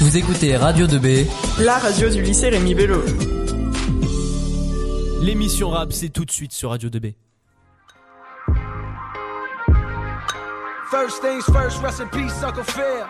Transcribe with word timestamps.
Vous 0.00 0.16
écoutez 0.16 0.56
Radio 0.56 0.86
2B, 0.86 1.26
la 1.62 1.76
radio 1.76 2.08
du 2.08 2.22
lycée 2.22 2.48
Rémi 2.48 2.74
Bello. 2.74 3.02
L'émission 5.20 5.68
rap, 5.68 5.92
c'est 5.92 6.08
tout 6.08 6.24
de 6.24 6.30
suite 6.30 6.52
sur 6.52 6.70
Radio 6.70 6.88
2B. 6.88 7.12
First 10.90 11.20
things 11.20 11.44
first, 11.52 11.82
rest 11.82 12.00
in 12.00 12.08
peace, 12.08 12.42
Uncle 12.42 12.64
Phil. 12.64 13.04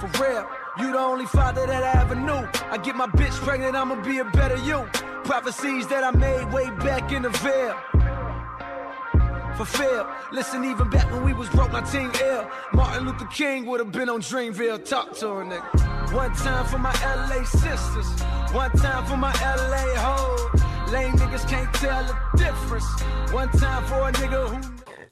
For 0.00 0.08
real, 0.20 0.44
you 0.80 0.90
the 0.90 0.98
only 0.98 1.26
father 1.26 1.64
that 1.66 1.84
I 1.84 2.00
ever 2.02 2.16
knew. 2.16 2.44
I 2.72 2.76
get 2.82 2.96
my 2.96 3.06
bitch 3.06 3.40
pregnant, 3.44 3.76
I'ma 3.76 3.94
be 4.02 4.18
a 4.18 4.24
better 4.24 4.58
you. 4.64 4.84
Prophecies 5.22 5.86
that 5.86 6.02
I 6.02 6.10
made 6.10 6.52
way 6.52 6.68
back 6.84 7.12
in 7.12 7.22
the 7.22 7.30
veil. 7.30 7.76
Fulfill. 9.56 10.06
Listen, 10.32 10.64
even 10.64 10.88
back 10.90 11.10
when 11.10 11.24
we 11.24 11.32
was 11.32 11.48
broke, 11.48 11.72
my 11.72 11.82
team 11.82 12.10
ill. 12.22 12.48
Martin 12.72 13.06
Luther 13.06 13.26
King 13.26 13.66
would 13.66 13.80
have 13.80 13.92
been 13.92 14.08
on 14.08 14.20
Dreamville. 14.20 14.84
Talk 14.84 15.12
to 15.18 15.28
a 15.28 15.44
nigga. 15.44 16.12
One 16.12 16.32
time 16.34 16.66
for 16.66 16.78
my 16.78 16.92
LA 17.02 17.44
sisters, 17.44 18.08
one 18.52 18.70
time 18.72 19.04
for 19.06 19.16
my 19.16 19.32
LA 19.32 19.86
hoes. 19.96 20.62
Lame 20.92 21.14
niggas 21.14 21.48
can't 21.48 21.72
tell 21.74 22.04
the 22.04 22.38
difference. 22.38 22.86
One 23.32 23.50
time 23.50 23.84
for 23.86 24.08
a 24.08 24.12
nigga 24.12 24.48
who. 24.48 24.60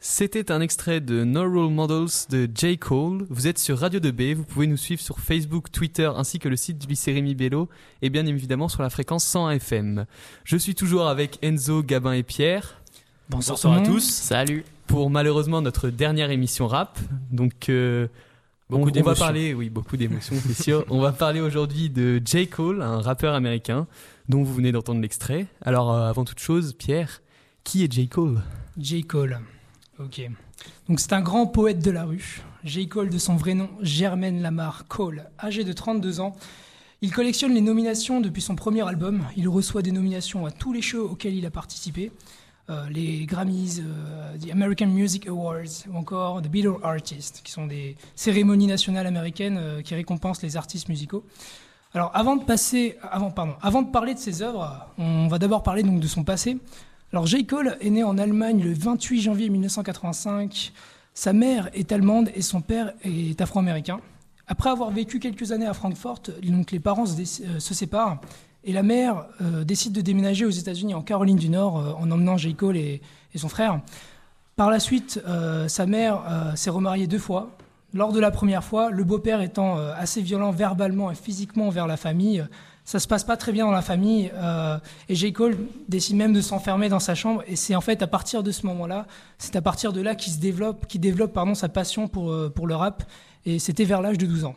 C'était 0.06 0.52
un 0.52 0.61
extrait 0.61 1.00
de 1.00 1.24
No 1.24 1.45
Role 1.45 1.72
Models 1.72 2.28
de 2.28 2.47
J. 2.55 2.77
Cole. 2.77 3.27
Vous 3.30 3.47
êtes 3.47 3.58
sur 3.58 3.78
Radio 3.78 4.00
2B, 4.00 4.34
vous 4.34 4.45
pouvez 4.45 4.66
nous 4.66 4.77
suivre 4.77 5.00
sur 5.00 5.19
Facebook, 5.19 5.72
Twitter 5.72 6.11
ainsi 6.14 6.38
que 6.38 6.50
le 6.50 6.56
site 6.56 6.77
du 6.77 6.95
Rémi 7.06 7.34
Bello 7.34 7.70
et 8.02 8.11
bien 8.11 8.27
évidemment 8.27 8.69
sur 8.69 8.83
la 8.83 8.91
fréquence 8.91 9.24
100 9.24 9.48
FM. 9.52 10.05
Je 10.45 10.58
suis 10.58 10.74
toujours 10.74 11.08
avec 11.08 11.38
Enzo, 11.42 11.83
Gabin 11.83 12.12
et 12.12 12.22
Pierre. 12.22 12.84
Bonsoir, 13.30 13.73
à 13.73 13.80
tous. 13.80 14.05
Salut. 14.05 14.64
Pour 14.87 15.09
malheureusement 15.09 15.62
notre 15.62 15.88
dernière 15.88 16.30
émission 16.30 16.69
rap, 16.69 16.98
donc 17.33 17.70
euh, 17.70 18.06
beaucoup 18.69 18.91
on, 18.91 19.00
on, 19.00 19.02
va 19.02 19.14
parler, 19.14 19.55
oui, 19.55 19.70
beaucoup 19.70 19.97
d'émotions, 19.97 20.37
c'est 20.47 20.62
sûr. 20.62 20.84
on 20.91 21.00
va 21.00 21.10
parler 21.10 21.41
aujourd'hui 21.41 21.88
de 21.88 22.20
J 22.23 22.48
Cole, 22.48 22.83
un 22.83 23.00
rappeur 23.00 23.34
américain 23.34 23.86
dont 24.28 24.42
vous 24.42 24.52
venez 24.52 24.72
d'entendre 24.72 25.00
l'extrait. 25.00 25.47
Alors 25.62 25.91
euh, 25.91 26.08
avant 26.08 26.25
toute 26.25 26.39
chose, 26.39 26.75
Pierre, 26.75 27.22
qui 27.64 27.83
est 27.83 27.91
J 27.91 28.08
Cole? 28.08 28.42
J 28.77 29.05
Cole. 29.05 29.41
Ok. 29.98 30.20
Donc 30.89 31.00
c'est 31.00 31.14
un 31.14 31.22
grand 31.22 31.47
poète 31.47 31.83
de 31.83 31.91
la 31.91 32.05
rue. 32.05 32.42
J 32.62 32.89
Cole 32.89 33.08
de 33.08 33.19
son 33.19 33.36
vrai 33.36 33.55
nom, 33.55 33.70
Germaine 33.80 34.42
Lamar 34.42 34.86
Cole, 34.86 35.25
âgé 35.42 35.64
de 35.64 35.72
32 35.72 36.20
ans. 36.20 36.36
Il 37.00 37.11
collectionne 37.11 37.55
les 37.55 37.62
nominations 37.62 38.20
depuis 38.20 38.42
son 38.42 38.55
premier 38.55 38.86
album. 38.86 39.25
Il 39.36 39.48
reçoit 39.48 39.83
des 39.83 39.92
nominations 39.92 40.45
à 40.45 40.50
tous 40.50 40.75
les 40.75 40.83
shows 40.83 41.08
auxquels 41.11 41.34
il 41.34 41.47
a 41.47 41.50
participé. 41.50 42.12
Euh, 42.70 42.89
les 42.89 43.27
Grammys, 43.27 43.81
euh, 43.81 44.39
the 44.39 44.51
American 44.51 44.87
Music 44.87 45.29
Awards 45.29 45.87
ou 45.87 45.98
encore 45.98 46.41
The 46.41 46.48
Beatle 46.48 46.77
Artist, 46.83 47.43
qui 47.45 47.53
sont 47.53 47.67
des 47.67 47.95
cérémonies 48.17 48.67
nationales 48.67 49.07
américaines 49.07 49.59
euh, 49.59 49.83
qui 49.83 49.95
récompensent 49.95 50.41
les 50.41 50.57
artistes 50.57 50.89
musicaux. 50.89 51.25
Alors 51.92 52.11
avant 52.15 52.37
de 52.37 52.45
passer, 52.45 52.97
avant, 53.03 53.31
pardon, 53.31 53.53
avant 53.61 53.83
de 53.83 53.91
parler 53.91 54.15
de 54.15 54.19
ses 54.19 54.41
œuvres, 54.41 54.89
on 54.97 55.29
va 55.29 55.39
d'abord 55.39 55.62
parler 55.62 55.83
donc 55.83 56.01
de 56.01 56.07
son 56.07 56.25
passé. 56.25 56.57
Alors 57.12 57.27
J. 57.27 57.45
Cole 57.45 57.77
est 57.83 57.91
né 57.91 58.03
en 58.03 58.17
Allemagne 58.17 58.62
le 58.62 58.73
28 58.73 59.20
janvier 59.20 59.51
1985. 59.51 60.73
Sa 61.12 61.35
mère 61.35 61.69
est 61.75 61.92
allemande 61.92 62.31
et 62.35 62.41
son 62.41 62.62
père 62.62 62.95
est 63.05 63.39
afro-américain. 63.42 64.01
Après 64.47 64.70
avoir 64.70 64.91
vécu 64.91 65.20
quelques 65.20 65.53
années 65.53 65.67
à 65.67 65.75
Francfort, 65.75 66.23
donc 66.42 66.70
les 66.70 66.81
parents 66.81 67.05
se, 67.05 67.25
se 67.25 67.75
séparent 67.75 68.20
et 68.65 68.73
la 68.73 68.83
mère 68.83 69.27
euh, 69.43 69.65
décide 69.65 69.93
de 69.93 70.01
déménager 70.01 70.47
aux 70.47 70.51
États-Unis, 70.51 70.95
en 70.95 71.03
Caroline 71.03 71.37
du 71.37 71.51
Nord, 71.51 71.79
euh, 71.79 71.93
en 71.93 72.11
emmenant 72.11 72.37
J. 72.37 72.55
Cole 72.55 72.77
et, 72.77 73.03
son 73.37 73.48
frère. 73.48 73.81
Par 74.57 74.70
la 74.70 74.79
suite, 74.79 75.20
euh, 75.27 75.67
sa 75.67 75.87
mère 75.87 76.23
s'est 76.55 76.70
remariée 76.70 77.09
deux 77.09 77.19
fois. 77.19 77.51
Lors 77.92 78.12
de 78.12 78.20
la 78.20 78.31
première 78.31 78.62
fois, 78.62 78.91
le 78.91 79.03
beau-père 79.03 79.41
étant 79.41 79.77
assez 79.77 80.23
violent 80.23 80.53
verbalement 80.53 81.11
et 81.11 81.17
physiquement 81.17 81.67
envers 81.67 81.89
la 81.89 81.97
famille, 81.97 82.45
ça 82.85 83.01
se 83.01 83.09
passe 83.09 83.25
pas 83.25 83.37
très 83.37 83.51
bien 83.51 83.67
dans 83.67 83.73
la 83.73 83.83
famille. 83.83 84.31
et 85.09 85.15
J. 85.15 85.33
Cole 85.33 85.57
décide 85.89 86.15
même 86.15 86.33
de 86.33 86.41
s'enfermer 86.41 86.89
dans 86.89 87.01
sa 87.01 87.17
chambre. 87.17 87.42
Et 87.48 87.57
c'est 87.57 87.74
en 87.74 87.80
fait 87.80 88.03
à 88.03 88.07
partir 88.07 88.45
de 88.45 88.53
ce 88.53 88.67
moment-là, 88.67 89.07
c'est 89.39 89.57
à 89.57 89.63
partir 89.63 89.92
de 89.92 90.01
là 90.01 90.14
qu'il 90.14 90.33
se 90.33 90.39
développe, 90.39 90.86
qu'il 90.86 91.01
développe 91.01 91.33
pardon, 91.33 91.57
sa 91.57 91.69
passion 91.69 92.07
pour, 92.07 92.33
pour 92.53 92.69
le 92.69 92.77
rap. 92.77 93.03
Et 93.47 93.58
c'était 93.58 93.85
vers 93.85 94.01
l'âge 94.01 94.19
de 94.19 94.27
12 94.27 94.45
ans. 94.45 94.55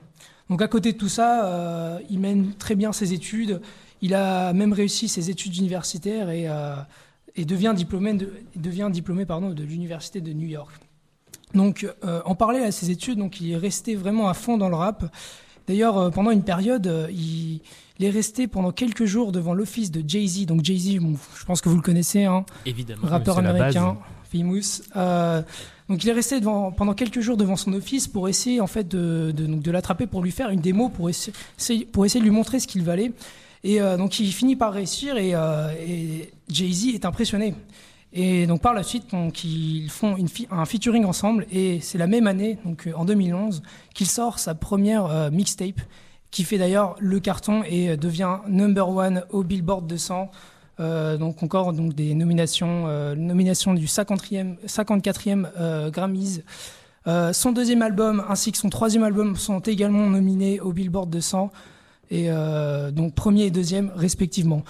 Donc 0.52 0.62
à 0.62 0.68
côté 0.68 0.94
de 0.94 0.98
tout 0.98 1.10
ça, 1.10 2.00
il 2.10 2.20
mène 2.20 2.54
très 2.54 2.76
bien 2.76 2.92
ses 2.92 3.14
études. 3.14 3.60
Il 4.02 4.14
a 4.14 4.54
même 4.54 4.74
réussi 4.74 5.08
ses 5.08 5.30
études 5.30 5.58
universitaires 5.58 6.30
et, 6.30 6.48
euh, 6.48 6.76
devient 7.38 7.74
diplômé, 7.76 8.14
de, 8.14 8.32
devient 8.56 8.90
diplômé 8.92 9.26
pardon, 9.26 9.50
de 9.50 9.64
l'université 9.64 10.22
de 10.22 10.34
New 10.34 10.48
York. 10.48 10.72
Donc, 11.54 11.88
euh, 12.04 12.22
en 12.26 12.36
parallèle 12.36 12.64
à 12.64 12.72
ses 12.72 12.92
études, 12.92 13.18
donc 13.18 13.40
il 13.42 13.52
est 13.52 13.58
resté 13.58 13.96
vraiment 13.96 14.28
à 14.28 14.34
fond 14.34 14.58
dans 14.58 14.70
le 14.70 14.76
rap. 14.76 15.06
D'ailleurs, 15.68 15.98
euh, 15.98 16.10
pendant 16.10 16.32
une 16.32 16.44
période, 16.44 17.10
il, 17.12 17.62
est 18.00 18.10
resté 18.10 18.48
pendant 18.48 18.72
quelques 18.72 19.06
jours 19.06 19.32
devant 19.32 19.54
l'office 19.54 19.90
de 19.90 20.04
Jay-Z. 20.08 20.46
Donc 20.46 20.64
Jay-Z, 20.64 21.00
je 21.36 21.46
pense 21.46 21.62
que 21.62 21.70
vous 21.70 21.78
le 21.78 21.82
connaissez, 21.82 22.26
hein, 22.26 22.46
Évidemment, 22.66 23.08
rappeur 23.08 23.40
américain, 23.40 23.98
famous. 24.32 24.82
donc 25.90 26.04
il 26.04 26.10
est 26.10 26.14
resté 26.14 26.40
devant, 26.40 26.72
pendant 26.72 26.94
quelques 26.94 27.22
jours 27.22 27.38
devant 27.38 27.56
son 27.56 27.74
office 27.74 28.08
pour 28.08 28.30
essayer 28.30 28.62
en 28.62 28.68
fait 28.68 28.88
de, 28.88 29.32
de, 29.36 29.48
de 29.48 29.72
l'attraper 29.72 30.06
pour 30.06 30.22
lui 30.22 30.32
faire 30.32 30.50
une 30.50 30.60
démo 30.60 30.90
pour 30.90 31.10
essayer, 31.10 31.86
pour 31.86 32.06
essayer 32.06 32.20
de 32.20 32.26
lui 32.26 32.36
montrer 32.36 32.60
ce 32.60 32.68
qu'il 32.68 32.84
valait. 32.84 33.14
Et 33.64 33.82
euh, 33.82 33.98
donc 33.98 34.20
il 34.20 34.32
finit 34.32 34.56
par 34.56 34.74
réussir 34.74 35.18
et, 35.18 35.34
euh, 35.34 35.74
Jay-Z 36.50 36.96
est 36.96 37.06
impressionné. 37.06 37.56
Et 38.14 38.48
donc 38.48 38.62
par 38.62 38.74
la 38.74 38.84
suite, 38.84 39.06
ils 39.44 39.90
font 39.90 40.16
un 40.50 40.66
featuring 40.66 41.06
ensemble 41.06 41.46
et 41.52 41.80
c'est 41.82 41.98
la 41.98 42.08
même 42.08 42.26
année, 42.26 42.58
donc 42.64 42.90
en 42.96 43.04
2011, 43.06 43.62
qu'il 43.94 44.08
sort 44.08 44.40
sa 44.40 44.56
première 44.56 45.30
mixtape 45.32 45.82
qui 46.32 46.44
fait 46.44 46.58
d'ailleurs 46.58 46.96
le 47.00 47.20
carton 47.20 47.64
et 47.64 47.98
devient 47.98 48.38
number 48.48 48.90
one 48.90 49.24
au 49.30 49.44
Billboard 49.44 49.88
200. 49.88 50.32
Euh, 50.80 51.18
donc 51.18 51.42
encore 51.42 51.74
des 51.74 52.14
nominations, 52.14 52.86
euh, 52.88 53.16
nomination 53.16 53.74
du 53.74 53.86
50e, 53.88 54.58
54e 54.66 55.90
Grammys. 55.90 56.42
son 57.34 57.52
deuxième 57.52 57.82
album 57.82 58.24
ainsi 58.30 58.52
que 58.52 58.58
son 58.58 58.70
troisième 58.70 59.04
album 59.04 59.36
sont 59.36 59.60
également 59.60 60.08
nominés 60.08 60.60
au 60.60 60.74
Billboard 60.74 61.10
200 61.10 61.52
et 62.10 62.26
euh, 62.30 62.92
donc 62.92 63.14
premier 63.14 63.46
et 63.46 63.52
deuxième 63.52 63.92
respectivement. 63.96 64.64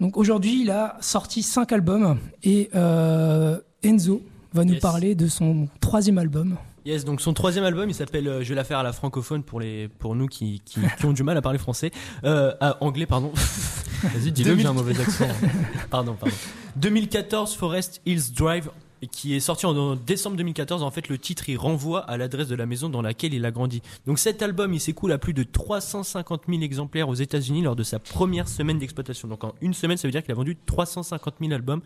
Donc 0.00 0.16
aujourd'hui, 0.16 0.62
il 0.62 0.70
a 0.70 0.96
sorti 1.00 1.42
cinq 1.42 1.72
albums 1.72 2.18
et 2.42 2.70
euh, 2.74 3.60
Enzo 3.84 4.22
va 4.52 4.64
nous 4.64 4.78
parler 4.78 5.14
de 5.14 5.28
son 5.28 5.68
troisième 5.80 6.18
album. 6.18 6.56
Yes, 6.84 7.04
donc 7.04 7.20
son 7.20 7.32
troisième 7.32 7.64
album, 7.64 7.88
il 7.88 7.94
s'appelle 7.94 8.26
euh, 8.26 8.42
Je 8.42 8.48
vais 8.48 8.54
la 8.56 8.64
faire 8.64 8.78
à 8.78 8.82
la 8.82 8.92
francophone 8.92 9.44
pour 9.44 9.60
les 9.60 9.86
pour 9.86 10.16
nous 10.16 10.26
qui, 10.26 10.60
qui, 10.64 10.80
qui 10.98 11.06
ont 11.06 11.12
du 11.12 11.22
mal 11.22 11.36
à 11.36 11.42
parler 11.42 11.58
français, 11.58 11.92
euh, 12.24 12.52
anglais 12.80 13.06
pardon. 13.06 13.30
Vas-y, 14.02 14.32
dis-le 14.32 14.58
j'ai 14.58 14.66
un 14.66 14.72
mauvais 14.72 15.00
accent. 15.00 15.28
pardon, 15.90 16.16
pardon. 16.18 16.34
2014 16.76 17.54
Forest 17.54 18.00
Hills 18.04 18.32
Drive 18.36 18.70
qui 19.10 19.34
est 19.34 19.40
sorti 19.40 19.66
en 19.66 19.96
décembre 19.96 20.36
2014. 20.36 20.82
En 20.82 20.90
fait, 20.90 21.08
le 21.08 21.18
titre, 21.18 21.48
il 21.48 21.56
renvoie 21.56 22.00
à 22.00 22.16
l'adresse 22.16 22.48
de 22.48 22.54
la 22.54 22.66
maison 22.66 22.88
dans 22.88 23.02
laquelle 23.02 23.34
il 23.34 23.44
a 23.44 23.50
grandi. 23.50 23.82
Donc 24.06 24.18
cet 24.18 24.42
album, 24.42 24.72
il 24.72 24.80
s'écoule 24.80 25.12
à 25.12 25.18
plus 25.18 25.34
de 25.34 25.42
350 25.42 26.42
000 26.48 26.62
exemplaires 26.62 27.08
aux 27.08 27.14
États-Unis 27.14 27.62
lors 27.62 27.76
de 27.76 27.82
sa 27.82 27.98
première 27.98 28.48
semaine 28.48 28.78
d'exploitation. 28.78 29.28
Donc 29.28 29.44
en 29.44 29.54
une 29.60 29.74
semaine, 29.74 29.96
ça 29.96 30.08
veut 30.08 30.12
dire 30.12 30.22
qu'il 30.22 30.32
a 30.32 30.36
vendu 30.36 30.56
350 30.66 31.34
000 31.40 31.52
albums. 31.52 31.80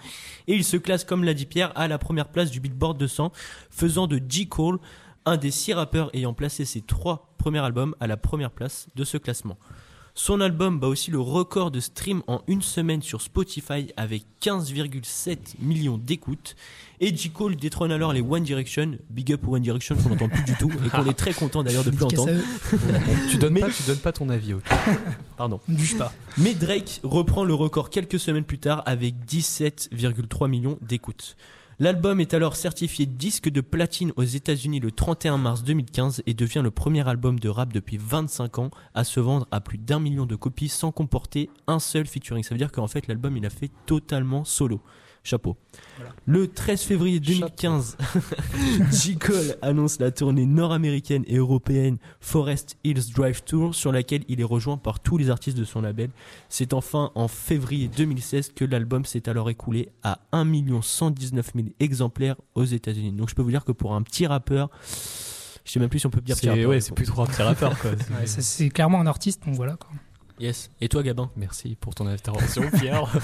Et 0.46 0.54
il 0.54 0.64
se 0.64 0.76
classe, 0.76 1.04
comme 1.04 1.24
l'a 1.24 1.34
dit 1.34 1.46
Pierre, 1.46 1.72
à 1.74 1.88
la 1.88 1.98
première 1.98 2.28
place 2.28 2.50
du 2.50 2.60
Billboard 2.60 2.98
200, 2.98 3.32
faisant 3.70 4.06
de 4.06 4.20
J. 4.28 4.48
Cole 4.48 4.78
un 5.24 5.36
des 5.36 5.50
six 5.50 5.72
rappeurs 5.72 6.10
ayant 6.14 6.34
placé 6.34 6.64
ses 6.64 6.80
trois 6.80 7.34
premiers 7.36 7.58
albums 7.58 7.96
à 8.00 8.06
la 8.06 8.16
première 8.16 8.52
place 8.52 8.86
de 8.94 9.04
ce 9.04 9.18
classement. 9.18 9.58
Son 10.18 10.40
album 10.40 10.80
bat 10.80 10.86
aussi 10.86 11.10
le 11.10 11.20
record 11.20 11.70
de 11.70 11.78
stream 11.78 12.22
en 12.26 12.40
une 12.48 12.62
semaine 12.62 13.02
sur 13.02 13.20
Spotify 13.20 13.92
avec 13.98 14.24
15,7 14.40 15.36
millions 15.60 15.98
d'écoutes. 15.98 16.56
Et 17.00 17.14
J. 17.14 17.28
Cole 17.28 17.54
détrône 17.54 17.92
alors 17.92 18.14
les 18.14 18.22
One 18.22 18.42
Direction, 18.42 18.92
big 19.10 19.30
up 19.34 19.46
One 19.46 19.60
Direction 19.60 19.94
qu'on 19.94 20.08
n'entend 20.08 20.30
plus 20.30 20.42
du 20.44 20.54
tout 20.54 20.72
et 20.86 20.88
qu'on 20.88 21.04
est 21.04 21.12
très 21.12 21.34
content 21.34 21.62
d'ailleurs 21.62 21.84
de 21.84 21.90
plus 21.90 22.04
entendre. 22.04 22.32
tu 23.30 23.36
donnes 23.36 23.60
pas, 23.60 23.68
tu 23.68 23.82
donnes 23.86 23.98
pas 23.98 24.12
ton 24.12 24.30
avis. 24.30 24.54
Pardon. 25.36 25.60
Ne 25.68 25.98
pas. 25.98 26.14
Mais 26.38 26.54
Drake 26.54 27.00
reprend 27.02 27.44
le 27.44 27.52
record 27.52 27.90
quelques 27.90 28.18
semaines 28.18 28.44
plus 28.44 28.58
tard 28.58 28.82
avec 28.86 29.16
17,3 29.28 30.48
millions 30.48 30.78
d'écoutes. 30.80 31.36
L'album 31.78 32.20
est 32.20 32.32
alors 32.32 32.56
certifié 32.56 33.04
disque 33.04 33.50
de 33.50 33.60
platine 33.60 34.10
aux 34.16 34.22
États-Unis 34.22 34.80
le 34.80 34.90
31 34.90 35.36
mars 35.36 35.62
2015 35.62 36.22
et 36.24 36.32
devient 36.32 36.62
le 36.64 36.70
premier 36.70 37.06
album 37.06 37.38
de 37.38 37.50
rap 37.50 37.70
depuis 37.70 37.98
25 37.98 38.58
ans 38.60 38.70
à 38.94 39.04
se 39.04 39.20
vendre 39.20 39.46
à 39.50 39.60
plus 39.60 39.76
d'un 39.76 40.00
million 40.00 40.24
de 40.24 40.36
copies 40.36 40.70
sans 40.70 40.90
comporter 40.90 41.50
un 41.66 41.78
seul 41.78 42.06
featuring. 42.06 42.42
Ça 42.42 42.54
veut 42.54 42.58
dire 42.58 42.72
qu'en 42.72 42.86
fait 42.86 43.08
l'album 43.08 43.36
il 43.36 43.44
a 43.44 43.50
fait 43.50 43.70
totalement 43.84 44.42
solo. 44.46 44.80
Chapeau. 45.26 45.56
Le 46.24 46.46
13 46.46 46.82
février 46.82 47.20
2015, 47.20 47.96
J. 48.92 49.16
Cole 49.16 49.56
annonce 49.62 49.98
la 49.98 50.10
tournée 50.10 50.46
nord-américaine 50.46 51.24
et 51.26 51.36
européenne 51.36 51.98
Forest 52.20 52.76
Hills 52.84 53.12
Drive 53.14 53.42
Tour 53.42 53.74
sur 53.74 53.90
laquelle 53.92 54.22
il 54.28 54.40
est 54.40 54.44
rejoint 54.44 54.76
par 54.76 55.00
tous 55.00 55.16
les 55.18 55.30
artistes 55.30 55.56
de 55.56 55.64
son 55.64 55.80
label. 55.80 56.10
C'est 56.48 56.72
enfin 56.74 57.10
en 57.14 57.28
février 57.28 57.88
2016 57.88 58.52
que 58.54 58.64
l'album 58.64 59.04
s'est 59.04 59.28
alors 59.28 59.50
écoulé 59.50 59.88
à 60.02 60.20
1 60.32 60.46
119 60.82 61.50
000 61.54 61.68
exemplaires 61.80 62.36
aux 62.54 62.64
États-Unis. 62.64 63.12
Donc 63.12 63.28
je 63.30 63.34
peux 63.34 63.42
vous 63.42 63.50
dire 63.50 63.64
que 63.64 63.72
pour 63.72 63.94
un 63.94 64.02
petit 64.02 64.26
rappeur, 64.26 64.70
Je 65.64 65.72
sais 65.72 65.80
même 65.80 65.88
plus 65.88 65.98
si 65.98 66.06
on 66.06 66.10
peut 66.10 66.20
dire 66.20 66.36
petit 66.36 66.44
C'est 66.46 66.50
rappeur. 66.50 66.68
ouais, 66.70 66.80
c'est 66.80 66.94
plus 66.94 67.06
trop 67.06 67.22
un 67.22 67.26
petit 67.26 67.42
rappeur 67.42 67.76
quoi. 67.78 67.90
C'est- 68.26 68.64
Ouais, 68.64 68.70
clairement 68.70 69.00
un 69.00 69.06
artiste, 69.06 69.44
donc 69.44 69.56
voilà. 69.56 69.76
Quoi. 69.76 69.90
Yes. 70.38 70.70
Et 70.82 70.88
toi, 70.90 71.02
Gabin? 71.02 71.30
Merci 71.36 71.76
pour 71.80 71.94
ton 71.94 72.06
intervention, 72.06 72.62
Pierre. 72.78 73.10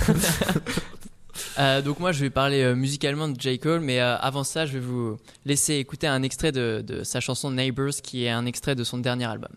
Euh, 1.58 1.82
donc 1.82 2.00
moi 2.00 2.12
je 2.12 2.20
vais 2.20 2.30
parler 2.30 2.62
euh, 2.62 2.74
musicalement 2.74 3.28
de 3.28 3.38
J. 3.38 3.58
Cole, 3.58 3.80
mais 3.80 4.00
euh, 4.00 4.16
avant 4.18 4.44
ça 4.44 4.64
je 4.64 4.74
vais 4.74 4.80
vous 4.80 5.18
laisser 5.44 5.74
écouter 5.74 6.06
un 6.06 6.22
extrait 6.22 6.52
de, 6.52 7.02
sa 7.02 7.20
chanson 7.20 7.50
Neighbors 7.50 8.00
qui 8.02 8.24
est 8.24 8.30
un 8.30 8.46
extrait 8.46 8.74
de 8.74 8.84
son 8.84 8.98
dernier 8.98 9.26
album. 9.26 9.50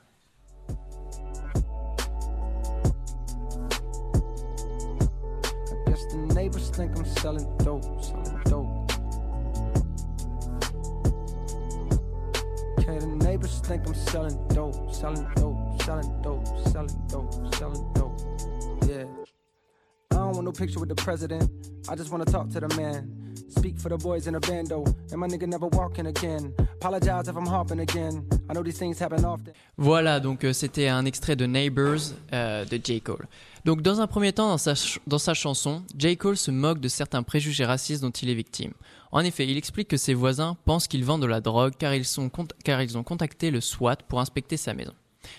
No 20.46 20.52
picture 20.52 20.80
with 20.80 20.90
the 20.90 20.96
president. 20.96 21.50
I 21.90 21.96
just 21.96 22.12
wanna 22.12 22.26
talk 22.26 22.50
to 22.52 22.60
the 22.60 22.74
man. 22.78 23.10
Speak 23.50 23.80
for 23.80 23.90
the 23.90 23.98
boys 23.98 24.28
in. 24.28 24.36
And 24.36 25.18
my 25.18 25.28
nigga 25.28 25.48
never 25.48 25.68
again. 25.68 26.54
Apologize 26.76 27.28
if 27.28 27.36
I'm 27.36 27.80
again. 27.80 28.28
I 28.50 28.54
know 28.54 28.64
these 28.64 28.78
things 28.78 29.00
happen 29.00 29.26
often. 29.26 29.54
Voilà, 29.78 30.20
donc 30.20 30.44
euh, 30.44 30.54
c'était 30.54 30.88
un 30.88 31.06
extrait 31.06 31.36
de 31.36 31.46
Neighbors 31.46 32.14
euh, 32.34 32.66
de 32.66 32.80
J. 32.84 33.02
Cole. 33.02 33.28
Donc 33.66 33.82
dans 33.82 34.02
un 34.02 34.08
premier 34.08 34.34
temps, 34.34 34.50
dans 34.50 34.58
sa, 34.58 34.74
dans 35.08 35.18
sa 35.18 35.34
chanson, 35.34 35.84
J. 35.98 36.18
Cole 36.18 36.38
se 36.38 36.52
moque 36.52 36.80
de 36.80 36.88
certains 36.88 37.24
préjugés 37.24 37.66
racistes 37.66 38.02
dont 38.02 38.12
il 38.12 38.30
est 38.30 38.36
victime. 38.36 38.74
En 39.12 39.22
effet, 39.22 39.48
il 39.48 39.58
explique 39.58 39.88
que 39.88 39.98
ses 39.98 40.14
voisins 40.14 40.58
pensent 40.66 40.88
qu'il 40.88 41.04
vend 41.04 41.18
de 41.18 41.26
la 41.26 41.42
drogue 41.42 41.74
car 41.78 41.96
ils, 41.96 42.06
sont 42.06 42.30
car 42.64 42.82
ils 42.82 42.98
ont 42.98 43.04
contacté 43.04 43.52
le 43.52 43.62
SWAT 43.62 43.98
pour 44.08 44.20
inspecter 44.20 44.58
sa 44.58 44.74
maison. 44.74 44.94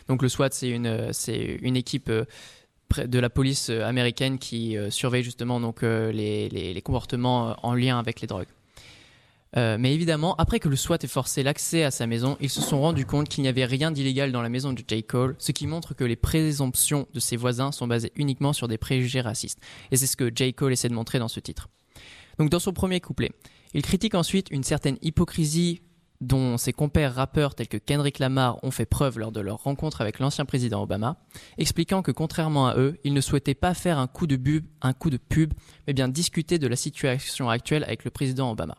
Donc 0.08 0.22
le 0.22 0.28
SWAT, 0.28 0.50
c'est 0.50 0.70
une, 0.70 0.86
euh, 0.86 1.12
une 1.62 1.76
équipe 1.76 2.10
de 3.06 3.18
la 3.18 3.30
police 3.30 3.70
euh, 3.70 3.84
américaine 3.84 4.38
qui 4.38 4.76
euh, 4.76 4.90
surveille 4.90 5.22
justement 5.24 5.60
donc, 5.60 5.82
euh, 5.82 6.12
les, 6.12 6.48
les- 6.48 6.72
les 6.74 6.82
comportements 6.82 7.56
en 7.62 7.74
lien 7.74 7.98
avec 7.98 8.20
les 8.20 8.26
drogues. 8.26 8.46
Mais 9.54 9.94
évidemment, 9.94 10.34
après 10.36 10.60
que 10.60 10.68
le 10.68 10.76
SWAT 10.76 10.98
ait 11.02 11.06
forcé 11.06 11.42
l'accès 11.42 11.82
à 11.82 11.90
sa 11.90 12.06
maison, 12.06 12.36
ils 12.42 12.50
se 12.50 12.60
sont 12.60 12.78
rendus 12.78 13.06
compte 13.06 13.26
qu'il 13.26 13.40
n'y 13.40 13.48
avait 13.48 13.64
rien 13.64 13.90
d'illégal 13.90 14.30
dans 14.30 14.42
la 14.42 14.50
maison 14.50 14.74
de 14.74 14.82
J. 14.86 15.02
Cole, 15.02 15.34
ce 15.38 15.50
qui 15.50 15.66
montre 15.66 15.94
que 15.94 16.04
les 16.04 16.16
présomptions 16.16 17.06
de 17.14 17.20
ses 17.20 17.38
voisins 17.38 17.72
sont 17.72 17.86
basées 17.86 18.12
uniquement 18.16 18.52
sur 18.52 18.68
des 18.68 18.76
préjugés 18.76 19.22
racistes. 19.22 19.58
Et 19.90 19.96
c'est 19.96 20.06
ce 20.06 20.16
que 20.18 20.30
J. 20.34 20.52
Cole 20.52 20.74
essaie 20.74 20.90
de 20.90 20.94
montrer 20.94 21.18
dans 21.18 21.28
ce 21.28 21.40
titre. 21.40 21.70
Donc 22.38 22.50
dans 22.50 22.58
son 22.58 22.74
premier 22.74 23.00
couplet, 23.00 23.30
il 23.72 23.80
critique 23.80 24.14
ensuite 24.14 24.48
une 24.50 24.62
certaine 24.62 24.98
hypocrisie 25.00 25.80
dont 26.20 26.56
ses 26.56 26.72
compères 26.72 27.14
rappeurs 27.14 27.54
tels 27.54 27.68
que 27.68 27.76
Kendrick 27.76 28.18
Lamar 28.18 28.62
ont 28.64 28.70
fait 28.70 28.86
preuve 28.86 29.18
lors 29.18 29.32
de 29.32 29.40
leur 29.40 29.62
rencontre 29.62 30.00
avec 30.00 30.18
l'ancien 30.18 30.44
président 30.44 30.82
Obama, 30.82 31.16
expliquant 31.58 32.02
que 32.02 32.12
contrairement 32.12 32.68
à 32.68 32.76
eux, 32.76 32.98
ils 33.04 33.14
ne 33.14 33.20
souhaitaient 33.20 33.54
pas 33.54 33.74
faire 33.74 33.98
un 33.98 34.06
coup 34.06 34.26
de 34.26 34.36
pub, 34.36 34.64
un 34.82 34.92
coup 34.92 35.10
de 35.10 35.18
pub, 35.18 35.52
mais 35.86 35.92
bien 35.92 36.08
discuter 36.08 36.58
de 36.58 36.66
la 36.66 36.76
situation 36.76 37.50
actuelle 37.50 37.84
avec 37.84 38.04
le 38.04 38.10
président 38.10 38.50
Obama 38.50 38.76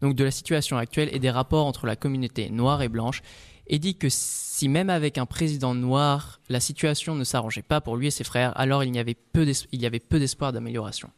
donc 0.00 0.14
de 0.14 0.24
la 0.24 0.30
situation 0.30 0.76
actuelle 0.76 1.08
et 1.12 1.18
des 1.18 1.30
rapports 1.30 1.66
entre 1.66 1.86
la 1.86 1.96
communauté 1.96 2.50
noire 2.50 2.82
et 2.82 2.88
blanche, 2.88 3.22
et 3.66 3.78
dit 3.78 3.96
que 3.96 4.08
si 4.10 4.68
même 4.68 4.90
avec 4.90 5.18
un 5.18 5.26
président 5.26 5.74
noir, 5.74 6.40
la 6.48 6.60
situation 6.60 7.14
ne 7.14 7.24
s'arrangeait 7.24 7.62
pas 7.62 7.80
pour 7.80 7.96
lui 7.96 8.08
et 8.08 8.10
ses 8.10 8.24
frères, 8.24 8.58
alors 8.58 8.84
il 8.84 8.94
y 8.94 8.98
avait 8.98 9.14
peu 9.14 10.18
d'espoir 10.18 10.52
d'amélioration. 10.52 11.10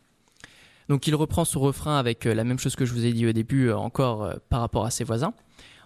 Donc 0.89 1.07
il 1.07 1.15
reprend 1.15 1.45
son 1.45 1.61
refrain 1.61 1.99
avec 1.99 2.27
euh, 2.27 2.35
la 2.35 2.45
même 2.45 2.59
chose 2.59 2.77
que 2.77 2.85
je 2.85 2.93
vous 2.93 3.05
ai 3.05 3.13
dit 3.13 3.27
au 3.27 3.33
début, 3.33 3.69
euh, 3.69 3.77
encore 3.77 4.25
euh, 4.25 4.35
par 4.49 4.61
rapport 4.61 4.85
à 4.85 4.91
ses 4.91 5.05
voisins. 5.05 5.35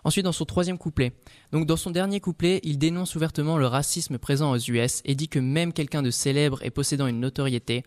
Ensuite, 0.05 0.25
dans 0.25 0.33
son 0.33 0.47
troisième 0.47 0.79
couplet. 0.79 1.13
Donc, 1.53 1.67
dans 1.67 1.77
son 1.77 1.91
dernier 1.91 2.21
couplet, 2.21 2.61
il 2.63 2.79
dénonce 2.79 3.17
ouvertement 3.17 3.59
le 3.59 3.67
racisme 3.67 4.17
présent 4.17 4.51
aux 4.51 4.59
US 4.59 5.03
et 5.05 5.15
dit 5.15 5.29
que 5.29 5.39
même 5.39 5.75
quelqu'un 5.75 6.03
de 6.03 6.11
célèbre 6.11 6.65
et 6.65 6.71
possédant 6.71 7.07
une 7.07 7.21
notoriété 7.21 7.85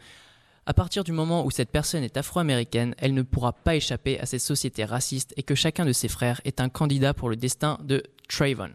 à 0.66 0.74
partir 0.74 1.04
du 1.04 1.12
moment 1.12 1.46
où 1.46 1.52
cette 1.52 1.72
personne 1.72 2.04
est 2.04 2.16
afro-américaine, 2.16 2.96
elle 2.98 3.14
ne 3.14 3.22
pourra 3.22 3.52
pas 3.52 3.76
échapper 3.76 4.20
à 4.20 4.26
cette 4.26 4.42
société 4.42 4.86
raciste 4.86 5.34
et 5.36 5.44
que 5.44 5.56
chacun 5.56 5.86
de 5.86 5.92
ses 5.92 6.08
frères 6.08 6.40
est 6.46 6.62
un 6.62 6.70
candidat 6.70 7.14
pour 7.14 7.30
le 7.30 7.36
destin 7.36 7.78
de 7.84 8.02
Trayvon. 8.30 8.70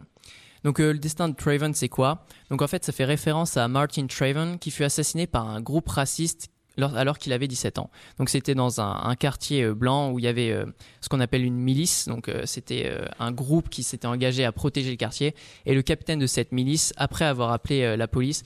Donc 0.63 0.77
le 0.77 0.99
destin 0.99 1.29
de 1.29 1.35
Trayvon, 1.35 1.71
c'est 1.73 1.89
quoi? 1.89 2.25
Donc 2.51 2.61
en 2.61 2.67
fait, 2.67 2.85
ça 2.85 2.91
fait 2.91 3.05
référence 3.05 3.57
à 3.57 3.67
Martin 3.67 4.05
Trayvon 4.05 4.59
qui 4.59 4.69
fut 4.69 4.83
assassiné 4.83 5.25
par 5.25 5.47
un 5.49 5.61
groupe 5.61 5.89
raciste 5.89 6.51
alors 6.83 7.17
qu'il 7.17 7.33
avait 7.33 7.47
17 7.47 7.79
ans. 7.79 7.89
Donc 8.17 8.29
c'était 8.29 8.55
dans 8.55 8.81
un, 8.81 9.15
quartier 9.15 9.63
euh, 9.63 9.73
blanc 9.73 10.11
où 10.11 10.19
il 10.19 10.25
y 10.25 10.27
avait 10.27 10.51
euh, 10.51 10.65
ce 11.01 11.09
qu'on 11.09 11.19
appelle 11.19 11.43
une 11.43 11.57
milice. 11.57 12.07
Donc 12.07 12.29
euh, 12.29 12.43
c'était 12.45 12.91
un 13.19 13.31
groupe 13.31 13.69
qui 13.69 13.83
s'était 13.83 14.07
engagé 14.07 14.45
à 14.45 14.51
protéger 14.51 14.91
le 14.91 14.95
quartier. 14.95 15.35
Et 15.65 15.73
le 15.73 15.81
capitaine 15.81 16.19
de 16.19 16.27
cette 16.27 16.51
milice, 16.51 16.93
après 16.97 17.25
avoir 17.25 17.51
appelé 17.51 17.97
la 17.97 18.07
police, 18.07 18.43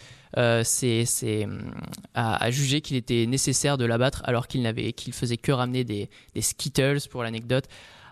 c'est, 0.63 1.43
hum, 1.43 1.71
a, 2.13 2.51
jugé 2.51 2.81
qu'il 2.81 2.97
était 2.97 3.25
nécessaire 3.25 3.77
de 3.77 3.85
l'abattre 3.85 4.21
alors 4.25 4.47
qu'il 4.47 4.61
n'avait, 4.61 4.93
qu'il 4.93 5.13
faisait 5.13 5.37
que 5.37 5.51
ramener 5.51 5.83
des, 5.83 6.09
Skittles 6.39 7.07
pour 7.09 7.23
l'anecdote 7.23 7.65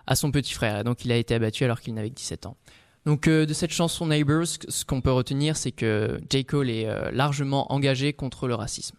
à 0.06 0.16
son 0.16 0.30
petit 0.30 0.52
frère. 0.52 0.80
Et 0.80 0.84
donc 0.84 1.04
il 1.04 1.12
a 1.12 1.16
été 1.16 1.34
abattu 1.34 1.64
alors 1.64 1.80
qu'il 1.80 1.94
n'avait 1.94 2.10
que 2.10 2.14
17 2.14 2.46
ans. 2.46 2.56
Donc 3.04 3.28
de 3.28 3.52
cette 3.52 3.72
chanson 3.72 4.06
Neighbors, 4.06 4.46
ce 4.68 4.84
qu'on 4.84 5.00
peut 5.00 5.12
retenir, 5.12 5.56
c'est 5.56 5.72
que 5.72 6.20
J. 6.30 6.44
Cole 6.44 6.70
est 6.70 6.86
largement 7.12 7.72
engagé 7.72 8.12
contre 8.12 8.46
le 8.46 8.54
racisme. 8.54 8.96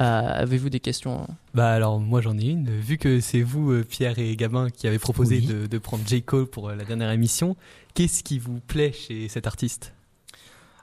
Euh, 0.00 0.02
avez-vous 0.42 0.68
des 0.68 0.80
questions 0.80 1.26
Bah 1.54 1.70
alors 1.72 1.98
moi 2.00 2.20
j'en 2.20 2.36
ai 2.38 2.46
une. 2.48 2.68
Vu 2.68 2.98
que 2.98 3.20
c'est 3.20 3.40
vous 3.42 3.70
euh, 3.72 3.82
Pierre 3.84 4.18
et 4.18 4.36
Gabin 4.36 4.68
qui 4.70 4.86
avez 4.86 4.98
proposé 4.98 5.36
Oui. 5.36 5.46
de, 5.46 5.66
de 5.66 5.78
prendre 5.78 6.02
J 6.06 6.22
Cole 6.22 6.46
pour 6.46 6.68
euh, 6.68 6.74
la 6.76 6.84
dernière 6.84 7.10
émission, 7.10 7.56
qu'est-ce 7.94 8.22
qui 8.22 8.38
vous 8.38 8.60
plaît 8.60 8.92
chez 8.92 9.28
cet 9.28 9.46
artiste? 9.46 9.94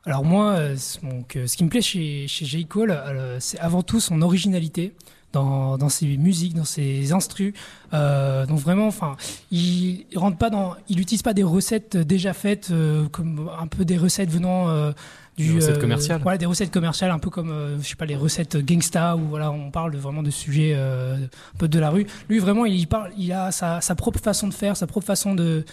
Alors 0.06 0.26
moi, 0.26 0.58
donc, 1.04 1.38
ce 1.46 1.56
qui 1.56 1.64
me 1.64 1.70
plaît 1.70 1.82
chez, 1.82 2.28
chez 2.28 2.44
J. 2.44 2.66
Cole, 2.66 2.94
c'est 3.40 3.58
avant 3.60 3.84
tout 3.84 4.02
son 4.02 4.22
originalité 4.22 4.94
dans, 5.32 5.78
dans 5.78 5.90
ses 5.90 6.18
musiques, 6.18 6.54
dans 6.54 6.66
ses 6.66 7.12
instrus. 7.14 7.54
Euh, 7.94 8.46
donc 8.46 8.60
vraiment, 8.60 8.88
enfin, 8.88 9.16
il, 9.52 10.06
il 10.12 10.18
rentre 10.18 10.38
pas 10.38 10.50
dans, 10.50 10.76
il 10.90 11.00
utilise 11.00 11.22
pas 11.24 11.34
des 11.34 11.44
recettes 11.44 11.96
déjà 11.98 12.34
faites, 12.34 12.70
euh, 12.72 13.08
comme 13.10 13.50
un 13.60 13.68
peu 13.68 13.86
des 13.86 13.98
recettes 13.98 14.30
venant 14.30 14.70
euh, 14.70 14.92
du 15.38 15.50
Des 15.50 15.56
recettes 15.56 15.78
euh, 15.78 15.82
commerciales. 15.82 16.22
Voilà, 16.22 16.38
des 16.38 16.46
recettes 16.46 16.72
commerciales, 16.72 17.12
un 17.12 17.20
peu 17.20 17.30
comme, 17.30 17.52
euh, 17.52 17.80
je 17.80 17.88
sais 17.88 17.96
pas, 17.96 18.06
les 18.06 18.16
recettes 18.16 18.58
gangsta 18.58 19.16
où 19.16 19.28
voilà, 19.30 19.52
on 19.52 19.72
parle 19.72 19.96
vraiment 19.96 20.24
de 20.24 20.32
sujets 20.32 20.74
euh, 20.76 21.16
un 21.16 21.58
peu 21.58 21.68
de 21.68 21.80
la 21.80 21.90
rue. 21.90 22.06
Lui, 22.30 22.40
vraiment, 22.40 22.66
il 22.66 22.88
parle, 22.88 23.12
il 23.18 23.32
a 23.34 23.52
sa, 23.52 23.82
sa 23.82 23.96
propre 23.96 24.20
façon 24.20 24.48
de 24.48 24.54
faire, 24.54 24.78
sa 24.78 24.88
propre 24.88 25.08
façon 25.08 25.36
de 25.36 25.66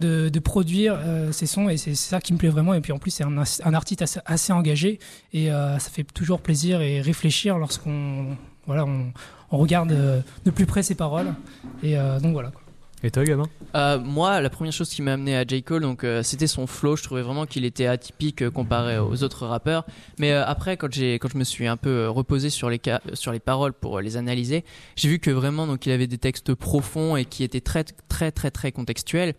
de, 0.00 0.28
de 0.28 0.38
produire 0.38 0.96
euh, 0.96 1.32
ses 1.32 1.46
sons 1.46 1.68
et 1.68 1.76
c'est 1.76 1.94
ça 1.94 2.20
qui 2.20 2.32
me 2.32 2.38
plaît 2.38 2.48
vraiment 2.48 2.74
et 2.74 2.80
puis 2.80 2.92
en 2.92 2.98
plus 2.98 3.10
c'est 3.10 3.24
un, 3.24 3.36
un 3.36 3.74
artiste 3.74 4.02
assez, 4.02 4.20
assez 4.26 4.52
engagé 4.52 4.98
et 5.32 5.50
euh, 5.50 5.78
ça 5.78 5.90
fait 5.90 6.04
toujours 6.04 6.40
plaisir 6.40 6.80
et 6.80 7.00
réfléchir 7.00 7.58
lorsqu'on 7.58 8.36
voilà 8.66 8.84
on, 8.84 9.12
on 9.50 9.58
regarde 9.58 9.92
euh, 9.92 10.20
de 10.44 10.50
plus 10.50 10.66
près 10.66 10.82
ses 10.82 10.94
paroles 10.94 11.34
et 11.82 11.98
euh, 11.98 12.20
donc 12.20 12.32
voilà 12.32 12.50
quoi. 12.50 12.62
Et 13.04 13.12
toi 13.12 13.22
Gabin 13.24 13.44
Euh, 13.76 14.00
moi, 14.00 14.40
la 14.40 14.50
première 14.50 14.72
chose 14.72 14.88
qui 14.90 15.02
m'a 15.02 15.12
amené 15.12 15.36
à 15.36 15.44
J. 15.46 15.62
Cole, 15.62 15.82
donc 15.82 16.02
euh, 16.02 16.24
c'était 16.24 16.48
son 16.48 16.66
flow. 16.66 16.96
Je 16.96 17.04
trouvais 17.04 17.22
vraiment 17.22 17.46
qu'il 17.46 17.64
était 17.64 17.86
atypique 17.86 18.42
euh, 18.42 18.50
comparé 18.50 18.98
aux 18.98 19.22
autres 19.22 19.46
rappeurs. 19.46 19.84
Mais 20.18 20.32
euh, 20.32 20.44
après, 20.44 20.76
quand 20.76 20.92
j'ai, 20.92 21.14
quand 21.20 21.28
je 21.28 21.38
me 21.38 21.44
suis 21.44 21.68
un 21.68 21.76
peu 21.76 21.90
euh, 21.90 22.10
reposé 22.10 22.50
sur 22.50 22.68
les 22.70 22.80
ca- 22.84 23.00
sur 23.14 23.30
les 23.30 23.38
paroles 23.38 23.72
pour 23.72 24.00
les 24.00 24.16
analyser, 24.16 24.64
j'ai 24.96 25.08
vu 25.08 25.20
que 25.20 25.30
vraiment, 25.30 25.66
donc, 25.68 25.86
il 25.86 25.92
avait 25.92 26.08
des 26.08 26.18
textes 26.18 26.54
profonds 26.54 27.16
et 27.16 27.24
qui 27.24 27.44
étaient 27.44 27.60
très, 27.60 27.84
très, 27.84 28.32
très, 28.32 28.50
très 28.50 28.72
contextuels. 28.72 29.34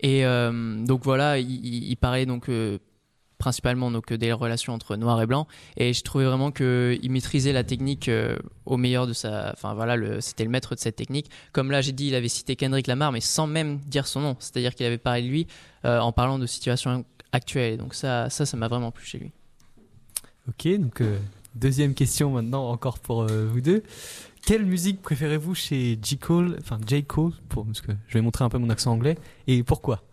Et 0.00 0.24
donc 0.84 1.04
voilà, 1.04 1.38
il, 1.38 1.48
il- 1.64 1.96
parlait 1.96 2.26
donc 2.26 2.50
principalement 3.38 3.90
donc 3.90 4.12
des 4.12 4.32
relations 4.32 4.72
entre 4.72 4.96
noir 4.96 5.20
et 5.20 5.26
blanc. 5.26 5.46
Et 5.76 5.92
je 5.92 6.02
trouvais 6.02 6.24
vraiment 6.24 6.50
que 6.50 6.98
il 7.02 7.10
maîtrisait 7.10 7.52
la 7.52 7.64
technique 7.64 8.08
euh, 8.08 8.36
au 8.64 8.76
meilleur 8.76 9.06
de 9.06 9.12
sa. 9.12 9.52
Enfin 9.52 9.74
voilà, 9.74 10.20
c'était 10.20 10.44
le 10.44 10.50
maître 10.50 10.74
de 10.74 10.80
cette 10.80 10.96
technique. 10.96 11.30
Comme 11.52 11.70
là, 11.70 11.80
j'ai 11.80 11.92
dit, 11.92 12.08
il 12.08 12.14
avait 12.14 12.28
cité 12.28 12.56
Kendrick 12.56 12.86
Lamar, 12.86 13.12
mais 13.12 13.20
sans 13.20 13.46
même 13.46 13.78
dire 13.80 14.06
son 14.06 14.20
nom. 14.20 14.36
C'est-à-dire 14.38 14.74
qu'il 14.74 14.86
avait 14.86 14.98
parlé 14.98 15.22
de 15.22 15.28
lui 15.28 15.46
euh, 15.84 16.00
en 16.00 16.12
parlant 16.12 16.38
de 16.38 16.46
situation 16.46 17.04
actuelle. 17.32 17.76
Donc 17.76 17.94
ça, 17.94 18.30
ça, 18.30 18.46
ça 18.46 18.56
m'a 18.56 18.68
vraiment 18.68 18.90
plu 18.90 19.04
chez 19.04 19.18
lui. 19.18 19.32
Ok, 20.48 20.68
donc 20.78 21.00
euh, 21.00 21.18
deuxième 21.54 21.94
question 21.94 22.30
maintenant 22.30 22.68
encore 22.70 22.98
pour 22.98 23.26
vous 23.26 23.60
deux. 23.60 23.82
Quelle 24.46 24.64
musique 24.64 25.02
préférez-vous 25.02 25.56
chez 25.56 25.98
J 26.00 26.18
Cole, 26.18 26.56
enfin 26.60 26.78
J 26.86 27.02
Cole, 27.02 27.32
parce 27.48 27.80
que 27.80 27.90
je 28.06 28.14
vais 28.14 28.20
montrer 28.20 28.44
un 28.44 28.48
peu 28.48 28.58
mon 28.58 28.70
accent 28.70 28.92
anglais, 28.92 29.18
et 29.48 29.64
pourquoi? 29.64 30.04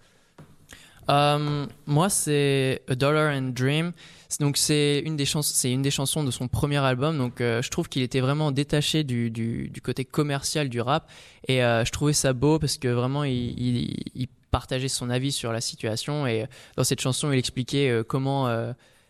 Euh, 1.09 1.65
moi, 1.85 2.09
c'est 2.09 2.81
A 2.87 2.95
Dollar 2.95 3.35
and 3.35 3.51
Dream. 3.53 3.91
Donc 4.39 4.57
c'est 4.57 4.99
une 5.05 5.15
des 5.15 5.25
chansons, 5.25 6.23
de 6.23 6.31
son 6.31 6.47
premier 6.47 6.77
album. 6.77 7.17
Donc 7.17 7.39
euh, 7.39 7.61
je 7.61 7.69
trouve 7.69 7.87
qu'il 7.87 8.01
était 8.01 8.19
vraiment 8.19 8.51
détaché 8.51 9.03
du, 9.03 9.71
côté 9.83 10.05
commercial 10.05 10.69
du 10.69 10.81
rap 10.81 11.09
et 11.47 11.63
euh, 11.63 11.85
je 11.85 11.91
trouvais 11.91 12.13
ça 12.13 12.33
beau 12.33 12.57
parce 12.57 12.77
que 12.77 12.87
vraiment 12.87 13.23
il, 13.25 14.27
partageait 14.49 14.87
son 14.87 15.09
avis 15.09 15.31
sur 15.31 15.51
la 15.51 15.61
situation 15.61 16.27
et 16.27 16.45
dans 16.77 16.83
cette 16.83 17.01
chanson 17.01 17.31
il 17.31 17.39
expliquait 17.39 18.03
comment 18.07 18.47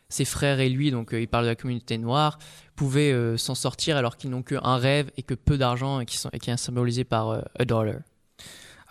ses 0.07 0.23
frères 0.23 0.61
et 0.61 0.69
lui, 0.69 0.89
donc 0.89 1.09
il 1.11 1.27
parle 1.27 1.43
de 1.43 1.49
la 1.49 1.55
communauté 1.55 1.97
noire, 1.97 2.39
pouvaient 2.77 3.37
s'en 3.37 3.53
sortir 3.53 3.97
alors 3.97 4.15
qu'ils 4.15 4.29
n'ont 4.29 4.41
qu'un 4.41 4.77
rêve 4.77 5.11
et 5.17 5.23
que 5.23 5.33
peu 5.33 5.57
d'argent 5.57 5.99
et 5.99 6.05
qui 6.05 6.17
est 6.49 6.57
symbolisé 6.57 7.03
par 7.03 7.43
A 7.59 7.65
Dollar. 7.65 7.95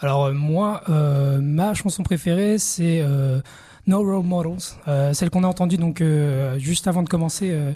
Alors 0.03 0.27
euh, 0.27 0.33
moi, 0.33 0.83
euh, 0.89 1.41
ma 1.41 1.75
chanson 1.75 2.03
préférée, 2.03 2.59
c'est 2.59 3.01
euh, 3.03 3.41
No 3.87 3.99
Role 4.03 4.25
Models, 4.25 4.59
euh, 4.89 5.13
celle 5.15 5.31
qu'on 5.31 5.45
a 5.45 5.47
entendue 5.47 5.77
donc 5.77 6.01
euh, 6.01 6.59
juste 6.59 6.87
avant 6.89 7.03
de 7.03 7.09
commencer. 7.09 7.51
euh. 7.53 7.73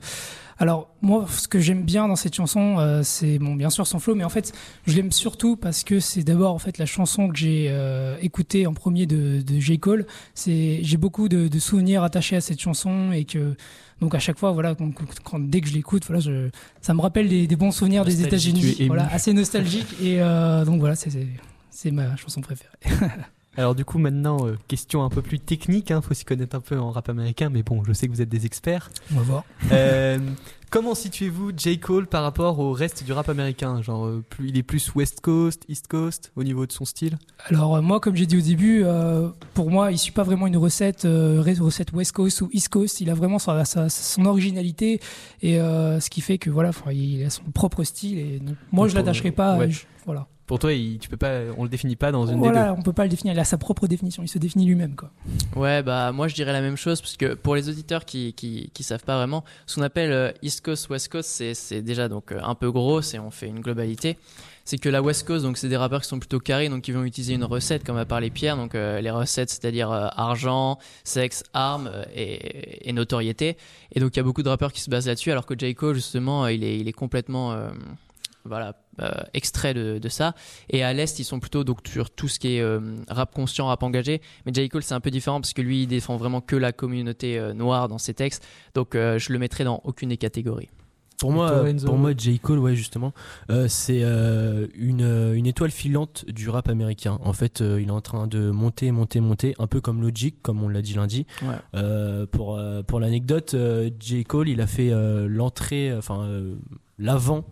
alors 0.59 0.88
moi, 1.02 1.26
ce 1.30 1.47
que 1.47 1.61
j'aime 1.61 1.83
bien 1.85 2.09
dans 2.09 2.16
cette 2.16 2.35
chanson, 2.35 2.76
euh, 2.78 3.02
c'est 3.04 3.38
bon, 3.38 3.54
bien 3.54 3.71
sûr 3.71 3.87
son 3.87 4.00
flow, 4.00 4.14
mais 4.16 4.25
en 4.25 4.28
fait, 4.28 4.52
je 4.87 4.97
l'aime 4.97 5.12
surtout 5.12 5.54
parce 5.56 5.85
que 5.85 6.00
c'est 6.00 6.23
d'abord 6.25 6.52
en 6.52 6.59
fait 6.59 6.78
la 6.78 6.87
chanson 6.87 7.28
que 7.28 7.37
j'ai 7.37 7.66
euh, 7.71 8.16
écoutée 8.21 8.66
en 8.66 8.75
premier 8.75 9.06
de, 9.06 9.40
de 9.42 9.61
J 9.61 9.78
Cole. 9.78 10.06
C'est 10.35 10.80
j'ai 10.83 10.97
beaucoup 10.97 11.28
de, 11.28 11.47
de 11.49 11.59
souvenirs 11.61 12.02
attachés 12.02 12.37
à 12.37 12.40
cette 12.40 12.61
chanson 12.61 13.12
et 13.12 13.25
que 13.25 13.54
donc 14.00 14.14
à 14.14 14.18
chaque 14.18 14.38
fois, 14.38 14.50
voilà, 14.52 14.75
quand, 14.75 14.90
quand- 15.25 15.38
dès 15.40 15.61
que 15.61 15.68
je 15.68 15.75
l'écoute, 15.75 16.04
voilà, 16.06 16.21
je, 16.21 16.49
ça 16.83 16.92
me 16.92 17.00
rappelle 17.00 17.28
des, 17.28 17.47
des 17.47 17.56
bons 17.56 17.71
souvenirs 17.71 18.04
des 18.04 18.16
États-Unis, 18.26 18.61
voilà, 18.88 19.09
assez 19.12 19.33
nostalgique 19.33 19.95
et 20.02 20.21
euh, 20.21 20.64
donc 20.64 20.80
voilà, 20.80 20.97
c'est- 20.97 21.11
c'est 21.76 21.90
ma 21.90 22.16
chanson 22.16 22.40
préférée. 22.40 22.73
Alors 23.59 23.75
du 23.75 23.87
coup 23.87 23.99
maintenant, 23.99 24.47
euh, 24.47 24.59
question 24.68 25.02
un 25.02 25.09
peu 25.09 25.23
plus 25.23 25.38
technique, 25.40 25.90
hein, 25.90 26.02
faut 26.02 26.12
s'y 26.12 26.26
connaître 26.26 26.54
un 26.56 26.61
peu 26.61 26.78
en 26.78 26.90
rap 26.90 27.09
américain, 27.09 27.49
mais 27.49 27.62
bon, 27.62 27.83
je 27.85 27.92
sais 27.95 28.06
que 28.06 28.12
vous 28.12 28.21
êtes 28.21 28.28
des 28.28 28.45
experts. 28.45 28.90
On 29.12 29.16
va 29.16 29.23
voir. 29.23 29.45
Euh, 29.73 30.18
comment 30.71 30.95
situez-vous 30.95 31.52
J. 31.56 31.78
Cole 31.80 32.06
par 32.06 32.23
rapport 32.23 32.59
au 32.59 32.73
reste 32.73 33.02
du 33.02 33.12
rap 33.12 33.28
américain? 33.30 33.80
Genre, 33.80 34.06
euh, 34.06 34.23
plus, 34.28 34.50
il 34.50 34.59
est 34.59 34.62
plus 34.62 34.95
West 34.95 35.21
Coast, 35.23 35.64
East 35.68 35.88
Coast 35.88 36.33
au 36.37 36.45
niveau 36.45 36.66
de 36.66 36.73
son 36.73 36.85
style? 36.85 37.16
Alors 37.47 37.83
moi, 37.83 37.99
comme 37.99 38.14
j'ai 38.14 38.26
dit 38.26 38.37
au 38.37 38.40
début, 38.42 38.85
pour 39.54 39.71
moi, 39.71 39.90
il 39.90 39.97
suit 39.99 40.12
pas 40.12 40.23
vraiment 40.23 40.47
une 40.47 40.56
recette, 40.59 41.06
West 41.06 42.12
Coast 42.12 42.42
ou 42.42 42.50
East 42.52 42.68
Coast. 42.68 43.00
Il 43.00 43.09
a 43.11 43.14
vraiment 43.14 43.38
sa, 43.38 43.64
sa- 43.64 43.88
son 43.88 44.26
originalité 44.26 45.00
et 45.42 45.56
ce 45.56 46.11
qui 46.11 46.21
fait 46.21 46.37
que 46.38 46.50
voilà, 46.50 46.71
il 46.92 47.25
a 47.25 47.30
son 47.30 47.42
propre 47.54 47.85
style. 47.85 48.18
Et 48.18 48.38
donc, 48.38 48.56
moi, 48.71 48.85
Donc, 48.85 48.90
je 48.92 48.97
l'attacherai 48.97 49.30
pas. 49.33 49.56
ouais. 49.56 49.71
je- 49.71 49.85
voilà. 50.04 50.26
Pour 50.47 50.59
toi, 50.61 50.73
il- 50.73 50.99
tu 50.99 51.09
peux 51.09 51.17
pas, 51.17 51.41
on 51.57 51.65
le 51.65 51.69
définit 51.69 51.97
pas 51.97 52.12
dans 52.12 52.26
une 52.26 52.38
Voilà, 52.38 52.73
des 52.73 52.79
on 52.79 52.83
peut 52.83 52.93
pas 52.93 53.03
le 53.03 53.09
définir. 53.09 53.35
Il 53.35 53.41
a 53.41 53.45
sa 53.45 53.59
propre 53.59 53.87
définition. 53.88 54.23
Il 54.23 54.29
se 54.29 54.38
définit 54.38 54.65
lui-même, 54.67 54.95
quoi. 54.95 55.11
Ouais, 55.57 55.83
bah 55.83 56.12
moi 56.12 56.29
je 56.29 56.35
dirais 56.35 56.53
la 56.53 56.61
même 56.61 56.76
chose 56.76 57.00
parce 57.00 57.17
que 57.17 57.35
pour 57.35 57.57
les 57.57 57.69
auditeurs 57.69 58.05
qui 58.05 58.33
qui, 58.35 58.71
qui 58.73 58.83
savent 58.85 59.03
pas 59.05 59.17
vraiment, 59.17 59.45
ce 59.67 59.75
qu'on 59.76 59.83
appelle 59.83 60.12
euh, 60.12 60.31
East 60.43 60.65
Coast, 60.65 60.88
West 60.88 61.09
Coast, 61.11 61.29
c'est 61.31 61.55
c'est 61.55 61.83
déjà 61.83 62.09
donc 62.09 62.31
euh, 62.31 62.41
un 62.43 62.55
peu 62.55 62.71
gros, 62.71 63.00
et 63.00 63.19
on 63.19 63.31
fait 63.31 63.49
une 63.49 63.61
globalité. 63.61 64.17
C'est 64.65 64.79
que 64.79 64.88
la 64.88 65.00
West 65.00 65.26
Coast, 65.26 65.45
donc 65.45 65.59
c'est 65.59 65.69
des 65.69 65.76
rappeurs 65.76 66.00
qui 66.03 66.09
sont 66.09 66.19
plutôt 66.19 66.41
carrés, 66.41 66.69
donc 66.69 66.83
qui 66.83 66.91
vont 66.91 67.05
utiliser 67.05 67.35
une 67.35 67.45
recette 67.45 67.85
comme 67.85 67.97
a 67.99 68.05
parlé 68.05 68.31
Pierre, 68.31 68.57
donc 68.57 68.75
euh, 68.75 69.00
les 69.00 69.11
recettes, 69.12 69.49
c'est-à-dire 69.50 69.91
euh, 69.93 70.09
argent, 70.17 70.79
sexe, 71.05 71.45
armes 71.55 71.91
et, 72.15 72.88
et 72.88 72.93
notoriété. 72.93 73.57
Et 73.93 74.00
donc 74.00 74.15
il 74.15 74.19
y 74.19 74.21
a 74.21 74.25
beaucoup 74.25 74.43
de 74.43 74.49
rappeurs 74.49 74.73
qui 74.73 74.81
se 74.81 74.91
basent 74.91 75.07
là-dessus, 75.07 75.31
alors 75.31 75.47
que 75.47 75.55
J 75.59 75.75
Cole 75.76 75.95
justement, 75.95 76.47
il 76.49 76.62
est 76.65 76.79
il 76.79 76.88
est 76.88 76.93
complètement 76.93 77.53
euh, 77.53 77.71
voilà 78.45 78.75
euh, 79.00 79.11
extrait 79.35 79.75
de, 79.75 79.99
de 79.99 80.09
ça. 80.09 80.35
Et 80.71 80.83
à 80.83 80.93
l'est, 80.93 81.19
ils 81.19 81.25
sont 81.25 81.41
plutôt 81.41 81.65
donc 81.65 81.79
sur 81.87 82.11
tout 82.11 82.29
ce 82.29 82.38
qui 82.38 82.57
est 82.57 82.61
euh, 82.61 82.81
rap 83.09 83.35
conscient, 83.35 83.67
rap 83.67 83.83
engagé. 83.83 84.21
Mais 84.45 84.53
J. 84.55 84.69
Cole, 84.69 84.83
c'est 84.83 84.95
un 84.95 85.00
peu 85.00 85.11
différent 85.11 85.41
parce 85.41 85.53
que 85.53 85.62
lui, 85.62 85.83
il 85.83 85.87
défend 85.87 86.17
vraiment 86.17 86.41
que 86.41 86.57
la 86.57 86.73
communauté 86.73 87.38
euh, 87.38 87.53
noire 87.53 87.88
dans 87.88 87.99
ses 87.99 88.15
textes. 88.15 88.47
Donc, 88.75 88.95
euh, 88.95 89.19
je 89.19 89.33
le 89.33 89.38
mettrai 89.38 89.65
dans 89.65 89.81
aucune 89.85 90.09
des 90.11 90.17
catégories. 90.17 90.69
Pour 91.19 91.33
moi, 91.33 91.49
Toi, 91.49 91.73
pour 91.87 91.97
moi, 91.97 92.12
J. 92.15 92.38
Cole, 92.38 92.59
ouais, 92.59 92.75
justement, 92.75 93.15
euh, 93.50 93.69
c'est 93.69 94.00
euh, 94.03 94.67
une, 94.75 95.33
une 95.35 95.47
étoile 95.47 95.71
filante 95.71 96.26
du 96.26 96.50
rap 96.50 96.69
américain. 96.69 97.19
En 97.23 97.33
fait, 97.33 97.62
euh, 97.62 97.81
il 97.81 97.88
est 97.88 97.91
en 97.91 98.03
train 98.03 98.26
de 98.26 98.50
monter, 98.50 98.91
monter, 98.91 99.21
monter, 99.21 99.55
un 99.59 99.67
peu 99.67 99.81
comme 99.81 100.03
Logic, 100.03 100.37
comme 100.43 100.62
on 100.62 100.69
l'a 100.69 100.83
dit 100.83 100.93
lundi. 100.93 101.26
Ouais. 101.41 101.55
Euh, 101.75 102.26
pour 102.26 102.59
euh, 102.59 102.83
pour 102.83 103.00
l'anecdote, 103.00 103.55
euh, 103.55 103.88
J. 103.99 104.25
Cole, 104.25 104.50
il 104.50 104.61
a 104.61 104.67
fait 104.67 104.91
euh, 104.93 105.26
l'entrée, 105.26 105.95
enfin 105.97 106.21
euh, 106.25 106.55
l'avant, 106.99 107.45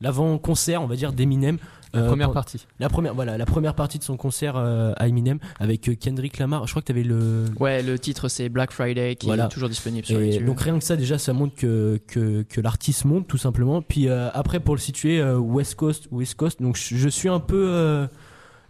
l'avant 0.00 0.38
concert, 0.38 0.82
on 0.82 0.86
va 0.86 0.96
dire, 0.96 1.12
d'Eminem. 1.12 1.58
La 1.92 2.00
euh, 2.02 2.06
première 2.06 2.32
partie. 2.32 2.66
La 2.78 2.88
première, 2.88 3.14
voilà, 3.14 3.36
la 3.36 3.46
première 3.46 3.74
partie 3.74 3.98
de 3.98 4.04
son 4.04 4.16
concert 4.16 4.56
euh, 4.56 4.92
à 4.96 5.08
Eminem 5.08 5.38
avec 5.58 5.88
euh, 5.88 5.96
Kendrick 5.96 6.38
Lamar. 6.38 6.66
Je 6.66 6.72
crois 6.72 6.82
que 6.82 6.86
tu 6.86 6.92
avais 6.92 7.02
le 7.02 7.46
Ouais, 7.58 7.82
le 7.82 7.98
titre, 7.98 8.28
c'est 8.28 8.48
Black 8.48 8.70
Friday 8.70 9.16
qui 9.16 9.26
Voilà. 9.26 9.46
est 9.46 9.48
toujours 9.48 9.68
disponible 9.68 10.06
sur 10.06 10.20
et 10.20 10.26
YouTube. 10.26 10.46
donc 10.46 10.60
rien 10.60 10.78
que 10.78 10.84
ça 10.84 10.94
déjà 10.96 11.18
ça 11.18 11.32
montre 11.32 11.56
que, 11.56 12.00
que, 12.06 12.42
que 12.42 12.60
l'artiste 12.60 13.04
monte 13.06 13.26
tout 13.26 13.38
simplement. 13.38 13.82
Puis 13.82 14.08
après 14.08 14.60
pour 14.60 14.76
le 14.76 14.80
situer 14.80 15.20
West 15.34 15.74
Coast 15.74 16.06
West 16.12 16.36
Coast 16.36 16.62
donc 16.62 16.76
je, 16.76 16.96
je 16.96 17.08
suis 17.08 17.28
un 17.28 17.40
peu 17.40 18.06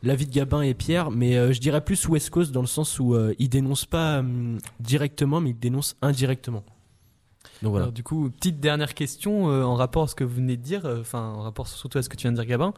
l'avis 0.03 0.27
de 0.27 0.33
Gabin 0.33 0.63
et 0.63 0.75
Pierre 0.75 1.11
mais 1.11 1.37
euh, 1.37 1.53
je 1.53 1.61
dirais 1.61 1.83
plus 1.83 2.09
West 2.09 2.31
Coast 2.31 2.53
dans 2.53 2.61
le 2.63 2.67
sens 2.67 2.99
où 2.99 3.15
euh, 3.15 3.35
il 3.39 3.49
dénonce 3.49 3.85
pas 3.85 4.23
directement 4.81 5.41
mais 5.41 5.51
il 5.51 5.59
dénonce 5.59 5.97
indirectement. 6.03 6.63
Donc 7.63 7.71
voilà. 7.71 7.85
Alors, 7.85 7.93
du 7.93 8.03
coup, 8.03 8.31
petite 8.31 8.61
dernière 8.61 8.95
question 8.95 9.51
euh, 9.51 9.63
en 9.65 9.75
rapport 9.75 10.05
à 10.05 10.09
ce 10.09 10.15
que 10.15 10.25
vous 10.25 10.37
venez 10.37 10.57
de 10.57 10.63
dire, 10.63 10.87
euh, 10.87 11.01
enfin 11.01 11.33
en 11.35 11.43
rapport 11.43 11.69
surtout 11.69 11.99
à 11.99 12.03
ce 12.03 12.09
que 12.09 12.17
tu 12.17 12.23
viens 12.23 12.33
de 12.33 12.37
dire 12.37 12.47
Gabin. 12.47 12.73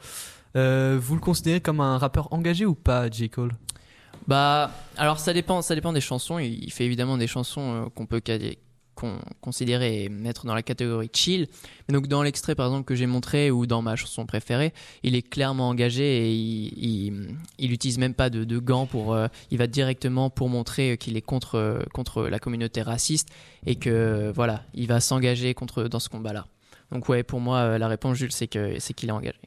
Euh, 0.57 0.99
vous 1.01 1.15
le 1.15 1.21
considérez 1.21 1.61
comme 1.61 1.81
un 1.81 1.99
rappeur 1.99 2.33
engagé 2.33 2.67
ou 2.67 2.75
pas, 2.75 3.11
J. 3.11 3.31
Cole? 3.31 3.53
Bah, 4.29 4.71
alors 4.97 5.19
ça 5.19 5.33
dépend, 5.33 5.63
ça 5.63 5.75
dépend 5.75 5.93
des 5.93 6.01
chansons. 6.01 6.39
Il 6.39 6.63
il 6.63 6.73
fait 6.73 6.85
évidemment 6.85 7.17
des 7.17 7.27
chansons 7.27 7.75
euh, 7.75 7.89
qu'on 7.95 8.07
peut 8.07 8.21
considérer 9.41 10.05
et 10.05 10.09
mettre 10.09 10.47
dans 10.47 10.55
la 10.55 10.63
catégorie 10.63 11.11
chill. 11.13 11.49
Mais 11.89 11.95
donc 11.95 12.07
dans 12.07 12.23
l'extrait 12.23 12.55
par 12.55 12.67
exemple 12.67 12.85
que 12.85 12.95
j'ai 12.95 13.07
montré 13.07 13.51
ou 13.51 13.67
dans 13.67 13.83
ma 13.83 13.97
chanson 13.97 14.27
préférée, 14.27 14.73
il 15.03 15.15
est 15.15 15.23
clairement 15.23 15.69
engagé 15.69 16.29
et 16.29 16.33
il, 16.33 16.73
il, 16.77 17.37
il 17.59 17.73
utilise 17.73 17.99
même 17.99 18.15
pas 18.15 18.31
de, 18.31 18.59
gants 18.59 18.87
pour. 18.87 19.15
euh, 19.15 19.29
il 19.51 19.59
va 19.59 19.67
directement 19.67 20.31
pour 20.31 20.49
montrer 20.49 20.97
qu'il 20.99 21.17
est 21.17 21.23
contre 21.23 21.85
contre 21.93 22.25
la 22.29 22.39
communauté 22.39 22.83
raciste 22.83 23.29
et 23.67 23.77
que 23.77 24.33
voilà, 24.35 24.65
il 24.75 24.87
va 24.87 25.01
s'engager 25.01 25.55
contre 25.55 25.85
dans 25.85 26.01
ce 26.01 26.09
combat-là. 26.09 26.47
Donc 26.91 27.09
ouais, 27.09 27.23
pour 27.23 27.41
moi 27.41 27.59
euh, 27.59 27.79
la 27.79 27.89
réponse 27.89 28.17
Jules 28.19 28.33
c'est 28.33 28.49
que 28.49 28.79
c'est 28.79 28.95
qu'il 28.95 29.09
est 29.09 29.13
engagé. 29.13 29.39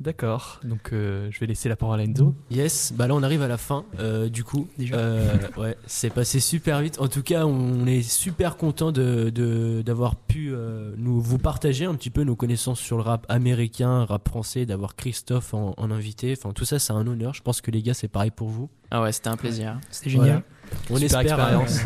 D'accord, 0.00 0.60
donc 0.62 0.92
euh, 0.92 1.28
je 1.32 1.40
vais 1.40 1.46
laisser 1.46 1.68
la 1.68 1.74
parole 1.74 1.98
à 1.98 2.04
Enzo. 2.04 2.32
Yes, 2.52 2.92
bah 2.94 3.08
là 3.08 3.16
on 3.16 3.22
arrive 3.24 3.42
à 3.42 3.48
la 3.48 3.56
fin 3.58 3.84
euh, 3.98 4.28
du 4.28 4.44
coup. 4.44 4.68
Déjà. 4.78 4.94
Euh, 4.94 5.34
ouais, 5.56 5.76
c'est 5.86 6.10
passé 6.10 6.38
super 6.38 6.80
vite. 6.80 7.00
En 7.00 7.08
tout 7.08 7.24
cas, 7.24 7.46
on 7.46 7.84
est 7.84 8.02
super 8.02 8.56
content 8.56 8.92
de 8.92 9.30
de- 9.30 9.82
d'avoir 9.84 10.14
pu 10.14 10.52
euh, 10.52 10.94
nous 10.98 11.20
vous 11.20 11.38
partager 11.38 11.84
un 11.84 11.94
petit 11.96 12.10
peu 12.10 12.22
nos 12.22 12.36
connaissances 12.36 12.78
sur 12.78 12.96
le 12.96 13.02
rap 13.02 13.26
américain, 13.28 14.04
rap 14.04 14.28
français, 14.28 14.66
d'avoir 14.66 14.94
Christophe 14.94 15.52
en, 15.52 15.74
en 15.76 15.90
invité. 15.90 16.32
Enfin 16.38 16.52
tout 16.52 16.64
ça, 16.64 16.78
c'est 16.78 16.92
un 16.92 17.04
honneur. 17.04 17.34
Je 17.34 17.42
pense 17.42 17.60
que 17.60 17.72
les 17.72 17.82
gars, 17.82 17.94
c'est 17.94 18.06
pareil 18.08 18.30
pour 18.30 18.48
vous. 18.50 18.70
Ah 18.92 19.02
ouais, 19.02 19.10
c'était 19.10 19.28
un 19.30 19.36
plaisir. 19.36 19.80
C'était 19.90 20.10
génial. 20.10 20.42
On 20.90 20.96
Super 20.96 21.02
espère. 21.06 21.22
expérience. 21.22 21.80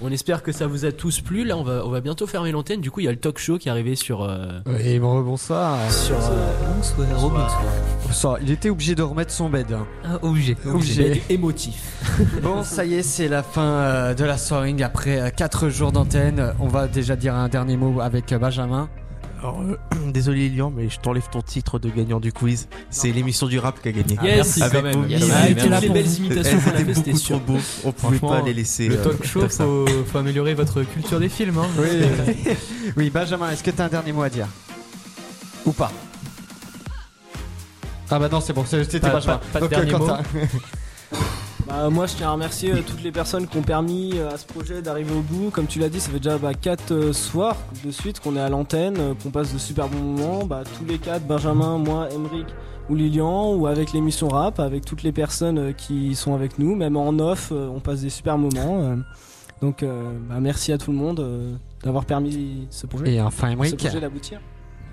Euh, 0.00 0.06
on 0.06 0.10
espère 0.12 0.42
que 0.42 0.52
ça 0.52 0.66
vous 0.66 0.84
a 0.84 0.92
tous 0.92 1.20
plu. 1.20 1.44
Là, 1.44 1.56
on 1.56 1.62
va 1.62 1.82
on 1.84 1.90
va 1.90 2.00
bientôt 2.00 2.26
fermer 2.26 2.52
l'antenne. 2.52 2.80
Du 2.80 2.90
coup, 2.90 3.00
il 3.00 3.04
y 3.04 3.08
a 3.08 3.12
le 3.12 3.18
talk 3.18 3.38
show 3.38 3.58
qui 3.58 3.68
est 3.68 3.70
arrivé 3.70 3.96
sur 3.96 4.22
euh, 4.22 4.60
Et 4.84 4.98
bon, 4.98 5.20
bonsoir. 5.22 5.78
sur 5.90 6.16
euh, 6.16 6.52
Bonsoir. 8.06 8.38
Il 8.42 8.50
était 8.50 8.70
obligé 8.70 8.94
de 8.94 9.02
remettre 9.02 9.32
son 9.32 9.48
bed. 9.50 9.72
hein. 9.72 9.86
Ah, 10.04 10.18
obligé. 10.22 10.56
Obligé. 10.66 11.22
émotif. 11.30 12.00
Bon, 12.42 12.62
ça 12.62 12.84
y 12.84 12.94
est, 12.94 13.02
c'est 13.02 13.28
la 13.28 13.42
fin 13.42 13.62
euh, 13.62 14.14
de 14.14 14.24
la 14.24 14.38
soirée. 14.38 14.74
Après 14.82 15.32
4 15.36 15.68
jours 15.68 15.92
d'antenne, 15.92 16.52
on 16.60 16.68
va 16.68 16.86
déjà 16.88 17.16
dire 17.16 17.34
un 17.34 17.48
dernier 17.48 17.76
mot 17.76 18.00
avec 18.00 18.32
euh, 18.32 18.38
Benjamin. 18.38 18.88
Alors, 19.40 19.60
euh, 19.60 19.76
désolé 20.12 20.48
Lilian, 20.48 20.72
mais 20.74 20.88
je 20.88 20.98
t'enlève 20.98 21.28
ton 21.30 21.42
titre 21.42 21.78
de 21.78 21.88
gagnant 21.90 22.18
du 22.20 22.32
quiz. 22.32 22.68
C'est 22.90 23.12
l'émission 23.12 23.46
du 23.46 23.58
rap 23.58 23.80
qui 23.80 23.88
a 23.88 23.92
gagné. 23.92 24.18
Yes, 24.22 24.60
Avec 24.60 24.74
quand 24.78 24.82
même. 24.82 25.02
vos 25.02 25.06
Yes. 25.08 25.24
Ah, 25.32 25.48
les 25.48 25.54
pour 25.86 25.94
belles 25.94 26.12
imitations 26.14 26.58
qu'on 26.60 26.70
a 26.70 26.74
étaient 26.80 26.84
fait, 26.86 26.94
c'était 26.94 27.10
beaucoup 27.12 27.22
sûr. 27.24 27.40
beaux. 27.40 27.58
On 27.84 27.92
pouvait 27.92 28.18
pas 28.18 28.42
les 28.42 28.54
laisser. 28.54 28.88
Le 28.88 28.98
euh, 28.98 29.04
talk 29.04 29.24
show, 29.24 29.48
ça. 29.48 29.64
faut, 29.64 29.86
faut 30.06 30.18
améliorer 30.18 30.54
votre 30.54 30.82
culture 30.82 31.20
des 31.20 31.28
films. 31.28 31.58
Hein. 31.58 31.66
Oui, 31.78 32.54
oui 32.96 33.10
Benjamin, 33.10 33.50
est-ce 33.50 33.62
que 33.62 33.70
tu 33.70 33.80
as 33.80 33.84
un 33.84 33.88
dernier 33.88 34.12
mot 34.12 34.22
à 34.22 34.28
dire 34.30 34.48
Ou 35.66 35.72
pas 35.72 35.92
Ah 38.10 38.18
bah 38.18 38.28
non, 38.30 38.40
c'est 38.40 38.52
bon, 38.52 38.64
c'était 38.66 38.98
Pas- 39.00 39.10
Benjamin. 39.10 39.38
pas- 39.38 39.44
pas 39.52 39.58
de 39.60 39.64
Donc, 39.64 39.70
dernier 39.70 39.92
Quentin. 39.92 40.22
Bah, 41.68 41.90
moi, 41.90 42.06
je 42.06 42.14
tiens 42.14 42.28
à 42.28 42.32
remercier 42.32 42.72
euh, 42.72 42.82
toutes 42.86 43.02
les 43.02 43.12
personnes 43.12 43.46
qui 43.46 43.56
ont 43.58 43.62
permis 43.62 44.12
euh, 44.14 44.30
à 44.30 44.38
ce 44.38 44.46
projet 44.46 44.80
d'arriver 44.80 45.14
au 45.14 45.20
bout. 45.20 45.50
Comme 45.50 45.66
tu 45.66 45.78
l'as 45.78 45.90
dit, 45.90 46.00
ça 46.00 46.10
fait 46.10 46.18
déjà 46.18 46.38
bah, 46.38 46.54
4 46.54 47.12
soirs 47.12 47.56
de 47.84 47.90
suite 47.90 48.20
qu'on 48.20 48.36
est 48.36 48.40
à 48.40 48.48
l'antenne, 48.48 48.96
euh, 48.98 49.14
qu'on 49.22 49.30
passe 49.30 49.52
de 49.52 49.58
super 49.58 49.88
bons 49.88 49.98
moments. 49.98 50.46
Bah, 50.46 50.62
tous 50.78 50.84
les 50.86 50.98
quatre, 50.98 51.26
Benjamin, 51.26 51.76
moi, 51.76 52.08
Emeric 52.10 52.46
ou 52.88 52.94
Lilian, 52.94 53.52
ou 53.54 53.66
avec 53.66 53.92
l'émission 53.92 54.28
rap, 54.28 54.60
avec 54.60 54.86
toutes 54.86 55.02
les 55.02 55.12
personnes 55.12 55.58
euh, 55.58 55.72
qui 55.72 56.14
sont 56.14 56.34
avec 56.34 56.58
nous, 56.58 56.74
même 56.74 56.96
en 56.96 57.10
off, 57.18 57.50
euh, 57.52 57.68
on 57.68 57.80
passe 57.80 58.00
des 58.00 58.08
super 58.10 58.38
moments. 58.38 58.80
euh. 58.80 58.96
donc, 59.60 59.82
euh, 59.82 60.10
bah, 60.26 60.36
merci 60.40 60.72
à 60.72 60.78
tout 60.78 60.90
le 60.90 60.96
monde 60.96 61.20
euh, 61.20 61.54
d'avoir 61.84 62.06
permis 62.06 62.66
ce 62.70 62.86
projet, 62.86 63.12
Et 63.12 63.20
enfin, 63.20 63.54
ce 63.62 63.74
projet 63.74 64.00
d'aboutir. 64.00 64.40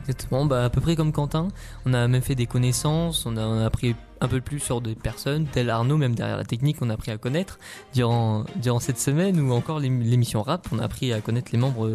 Exactement, 0.02 0.46
bah, 0.46 0.66
à 0.66 0.70
peu 0.70 0.82
près 0.82 0.98
comme 0.98 1.14
Quentin. 1.14 1.48
On 1.86 1.94
a 1.94 2.08
même 2.10 2.22
fait 2.22 2.36
des 2.36 2.46
connaissances, 2.48 3.26
on 3.26 3.38
a, 3.38 3.46
on 3.48 3.60
a 3.60 3.66
appris 3.66 3.96
un 4.22 4.28
peu 4.28 4.42
plus 4.42 4.60
sur 4.60 4.82
des 4.82 4.96
personnes, 4.96 5.46
tel 5.52 5.70
Arnaud, 5.70 5.98
même 5.98 6.16
derrière 6.16 6.38
la 6.38 6.46
technique, 6.46 6.78
on 6.82 6.90
a 6.90 6.94
appris 6.94 7.12
à 7.12 7.18
connaître 7.18 7.60
durant, 7.94 8.46
durant 8.56 8.80
cette 8.80 9.00
semaine, 9.00 9.40
ou 9.40 9.52
encore 9.54 9.80
l'ém- 9.80 10.02
l'émission 10.04 10.42
rap, 10.42 10.68
on 10.72 10.80
a 10.80 10.84
appris 10.84 11.12
à 11.14 11.22
connaître 11.22 11.50
les 11.52 11.58
membres 11.58 11.90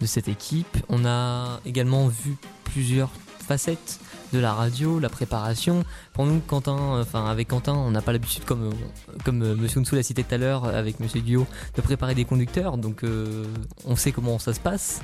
de 0.00 0.06
cette 0.06 0.28
équipe. 0.28 0.76
On 0.88 1.04
a 1.04 1.60
également 1.66 2.06
vu 2.08 2.36
plusieurs 2.64 3.10
facettes 3.40 3.98
de 4.32 4.38
la 4.38 4.52
radio, 4.52 4.98
la 5.00 5.08
préparation. 5.08 5.82
Pour 6.12 6.26
nous, 6.26 6.38
Quentin, 6.40 7.00
enfin 7.00 7.26
avec 7.26 7.48
Quentin, 7.48 7.72
on 7.72 7.90
n'a 7.90 8.02
pas 8.02 8.12
l'habitude, 8.12 8.44
comme, 8.44 8.70
comme 9.24 9.42
euh, 9.42 9.56
Monsieur 9.56 9.80
Nsou 9.80 9.94
l'a 9.94 10.02
cité 10.02 10.22
tout 10.22 10.34
à 10.34 10.38
l'heure, 10.38 10.66
avec 10.66 11.00
Monsieur 11.00 11.20
Guillaume, 11.20 11.46
de 11.74 11.80
préparer 11.80 12.14
des 12.14 12.26
conducteurs, 12.26 12.76
donc 12.76 13.04
euh, 13.04 13.44
on 13.86 13.96
sait 13.96 14.12
comment 14.12 14.38
ça 14.38 14.52
se 14.52 14.60
passe. 14.60 15.00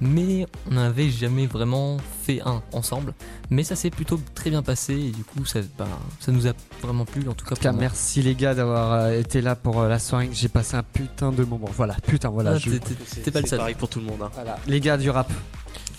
Mais 0.00 0.46
on 0.70 0.74
n'avait 0.74 1.10
jamais 1.10 1.46
vraiment 1.46 1.96
fait 2.22 2.40
un 2.44 2.62
ensemble. 2.72 3.14
Mais 3.50 3.62
ça 3.64 3.76
s'est 3.76 3.90
plutôt 3.90 4.20
très 4.34 4.50
bien 4.50 4.62
passé 4.62 4.94
et 4.94 5.10
du 5.10 5.24
coup 5.24 5.44
ça, 5.44 5.60
bah, 5.78 5.86
ça 6.20 6.32
nous 6.32 6.46
a 6.46 6.52
vraiment 6.82 7.04
plu 7.04 7.28
en 7.28 7.32
tout 7.34 7.44
cas. 7.44 7.52
En 7.52 7.56
tout 7.56 7.62
cas, 7.62 7.68
pour 7.70 7.78
moi. 7.78 7.80
merci 7.80 8.22
les 8.22 8.34
gars 8.34 8.54
d'avoir 8.54 8.92
euh, 8.92 9.18
été 9.20 9.40
là 9.40 9.54
pour 9.56 9.80
euh, 9.80 9.88
la 9.88 9.98
soirée. 9.98 10.28
J'ai 10.32 10.48
passé 10.48 10.76
un 10.76 10.82
putain 10.82 11.32
de 11.32 11.44
moment. 11.44 11.68
Voilà, 11.76 11.94
putain, 12.06 12.28
voilà. 12.30 12.52
Ah, 12.54 12.58
je- 12.58 12.70
t'es- 12.70 13.30
pas 13.30 13.40
le 13.40 13.44
C'est 13.44 13.50
seul. 13.50 13.58
pareil 13.58 13.74
pour 13.74 13.88
tout 13.88 14.00
le 14.00 14.06
monde. 14.06 14.20
hein. 14.22 14.30
voilà. 14.34 14.58
Les 14.66 14.80
gars 14.80 14.96
du 14.96 15.10
rap. 15.10 15.32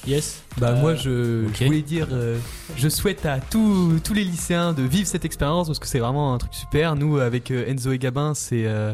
Yes. 0.05 0.41
Bah 0.57 0.69
Euh, 0.69 0.79
moi 0.81 0.95
je, 0.95 1.47
je 1.53 1.65
voulais 1.65 1.81
dire 1.81 2.07
euh, 2.11 2.37
je 2.77 2.87
souhaite 2.87 3.25
à 3.25 3.39
tous 3.39 3.99
tous 4.03 4.13
les 4.13 4.23
lycéens 4.23 4.71
de 4.73 4.81
vivre 4.83 5.07
cette 5.07 5.25
expérience 5.25 5.67
parce 5.67 5.79
que 5.79 5.87
c'est 5.87 5.99
vraiment 5.99 6.33
un 6.33 6.37
truc 6.37 6.53
super. 6.53 6.95
Nous 6.95 7.17
avec 7.17 7.51
euh, 7.51 7.67
Enzo 7.69 7.91
et 7.91 7.97
Gabin 7.97 8.33
c'est 8.33 8.65
euh, 8.67 8.93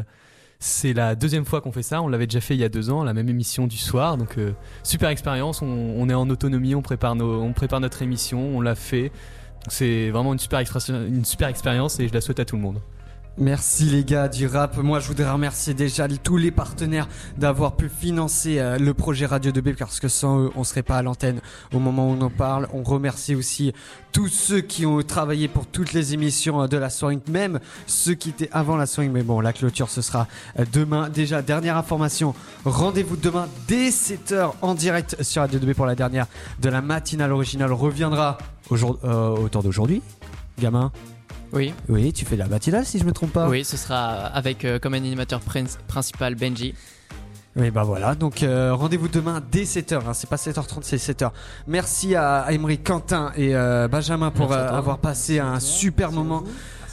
c'est 0.64 0.94
la 0.94 1.14
deuxième 1.14 1.44
fois 1.44 1.60
qu'on 1.60 1.72
fait 1.72 1.82
ça. 1.82 2.00
On 2.00 2.08
l'avait 2.08 2.26
déjà 2.26 2.40
fait 2.40 2.54
il 2.54 2.60
y 2.60 2.64
a 2.64 2.70
deux 2.70 2.88
ans, 2.88 3.04
la 3.04 3.12
même 3.12 3.28
émission 3.28 3.66
du 3.66 3.76
soir. 3.76 4.16
Donc 4.16 4.38
euh, 4.38 4.52
super 4.82 5.10
expérience. 5.10 5.60
On, 5.60 6.08
est 6.08 6.14
en 6.14 6.30
autonomie, 6.30 6.74
on 6.74 6.80
prépare 6.80 7.14
notre 7.14 8.00
émission, 8.00 8.40
on 8.56 8.62
l'a 8.62 8.74
fait. 8.74 9.12
C'est 9.68 10.08
vraiment 10.08 10.32
une 10.32 10.38
super 10.38 11.48
expérience 11.48 12.00
et 12.00 12.08
je 12.08 12.14
la 12.14 12.22
souhaite 12.22 12.40
à 12.40 12.46
tout 12.46 12.56
le 12.56 12.62
monde. 12.62 12.80
Merci 13.36 13.86
les 13.86 14.04
gars 14.04 14.28
du 14.28 14.46
rap. 14.46 14.76
Moi, 14.76 15.00
je 15.00 15.08
voudrais 15.08 15.28
remercier 15.28 15.74
déjà 15.74 16.06
tous 16.06 16.36
les 16.36 16.52
partenaires 16.52 17.08
d'avoir 17.36 17.74
pu 17.74 17.88
financer 17.88 18.60
euh, 18.60 18.78
le 18.78 18.94
projet 18.94 19.26
Radio 19.26 19.50
2B 19.50 19.74
parce 19.74 19.98
que 19.98 20.06
sans 20.06 20.38
eux, 20.38 20.50
on 20.54 20.62
serait 20.62 20.84
pas 20.84 20.98
à 20.98 21.02
l'antenne 21.02 21.40
au 21.72 21.80
moment 21.80 22.08
où 22.08 22.12
on 22.12 22.20
en 22.20 22.30
parle. 22.30 22.68
On 22.72 22.84
remercie 22.84 23.34
aussi 23.34 23.72
tous 24.12 24.28
ceux 24.28 24.60
qui 24.60 24.86
ont 24.86 25.02
travaillé 25.02 25.48
pour 25.48 25.66
toutes 25.66 25.92
les 25.94 26.14
émissions 26.14 26.62
euh, 26.62 26.68
de 26.68 26.76
la 26.76 26.90
soirée, 26.90 27.18
même 27.28 27.58
ceux 27.88 28.14
qui 28.14 28.28
étaient 28.28 28.50
avant 28.52 28.76
la 28.76 28.86
soirée. 28.86 29.08
Mais 29.08 29.24
bon, 29.24 29.40
la 29.40 29.52
clôture, 29.52 29.90
ce 29.90 30.00
sera 30.00 30.28
euh, 30.60 30.64
demain. 30.72 31.08
Déjà, 31.08 31.42
dernière 31.42 31.76
information. 31.76 32.36
Rendez-vous 32.64 33.16
demain 33.16 33.48
dès 33.66 33.88
7h 33.88 34.52
en 34.62 34.74
direct 34.74 35.20
sur 35.24 35.42
Radio 35.42 35.58
2B 35.58 35.74
pour 35.74 35.86
la 35.86 35.96
dernière 35.96 36.28
de 36.60 36.68
la 36.68 36.80
matinale 36.80 37.32
originale. 37.32 37.72
Reviendra 37.72 38.38
au 38.70 39.48
temps 39.48 39.62
d'aujourd'hui. 39.62 40.02
Gamin, 40.60 40.92
Oui, 41.54 41.72
oui, 41.88 42.12
tu 42.12 42.24
fais 42.24 42.36
la 42.36 42.46
matinale 42.48 42.84
si 42.84 42.98
je 42.98 43.04
me 43.04 43.12
trompe 43.12 43.32
pas. 43.32 43.48
oui, 43.48 43.64
ce 43.64 43.76
sera 43.76 44.26
avec 44.26 44.64
euh, 44.64 44.78
comme 44.78 44.94
animateur 44.94 45.40
prin- 45.40 45.64
principal 45.86 46.34
Benji. 46.34 46.74
Oui, 47.56 47.70
bah 47.70 47.84
voilà. 47.84 48.16
Donc 48.16 48.42
euh, 48.42 48.74
rendez-vous 48.74 49.06
demain 49.06 49.40
dès 49.52 49.62
7h. 49.62 50.00
Hein. 50.08 50.12
C'est 50.14 50.28
pas 50.28 50.34
7h30, 50.36 50.78
c'est 50.82 50.96
7h. 50.96 51.30
Merci 51.68 52.16
à, 52.16 52.46
Emery, 52.50 52.78
Quentin 52.78 53.30
et 53.36 53.54
euh, 53.54 53.86
Benjamin 53.86 54.32
pour 54.32 54.52
avoir 54.52 54.98
passé 54.98 55.38
un 55.38 55.60
super 55.60 56.10
moment. 56.10 56.42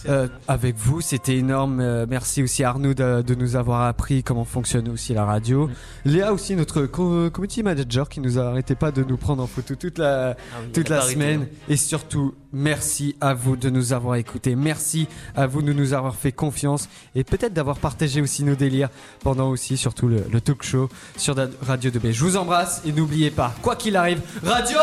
Euh, 0.10 0.27
avec 0.48 0.75
vous, 0.77 1.01
c'était 1.01 1.36
énorme. 1.38 1.79
Euh, 1.79 2.05
merci 2.10 2.41
aussi 2.43 2.63
à 2.63 2.70
Arnaud 2.70 2.93
de, 2.93 3.22
de 3.22 3.36
nous 3.36 3.55
avoir 3.55 3.84
appris 3.84 4.24
comment 4.24 4.46
fonctionne 4.46 4.89
aussi 4.89 5.13
la 5.13 5.25
radio. 5.25 5.70
Léa 6.05 6.34
aussi, 6.34 6.55
notre 6.55 6.84
co- 6.86 7.29
community 7.29 7.63
manager, 7.63 8.10
qui 8.10 8.20
nous 8.20 8.39
arrêtait 8.39 8.75
pas 8.75 8.91
de 8.91 9.03
nous 9.03 9.17
prendre 9.17 9.43
en 9.43 9.48
photo 9.48 9.75
toute 9.75 9.98
la, 9.98 10.36
toute 10.74 10.89
la 10.89 11.01
semaine. 11.01 11.48
Et 11.70 11.77
surtout, 11.77 12.34
merci 12.53 13.15
à 13.22 13.34
vous 13.34 13.55
de 13.55 13.70
nous 13.70 13.93
avoir 13.93 14.15
écoutés. 14.15 14.55
Merci 14.55 15.08
à 15.36 15.48
vous 15.48 15.62
de 15.62 15.74
nous 15.74 15.93
avoir 15.93 16.15
fait 16.15 16.31
confiance 16.31 16.89
et 17.15 17.24
peut-être 17.24 17.53
d'avoir 17.53 17.77
partagé 17.77 18.22
aussi 18.22 18.43
nos 18.43 18.55
délires 18.55 18.89
pendant 19.24 19.50
aussi, 19.50 19.77
surtout 19.77 20.08
le, 20.08 20.24
le 20.31 20.41
talk 20.41 20.63
show 20.63 20.89
sur 21.17 21.36
Radio 21.62 21.91
2B. 21.91 22.12
Je 22.12 22.24
vous 22.24 22.38
embrasse 22.38 22.81
et 22.86 22.91
n'oubliez 22.91 23.31
pas, 23.31 23.53
quoi 23.62 23.75
qu'il 23.75 23.96
arrive, 23.96 24.22
Radio 24.43 24.77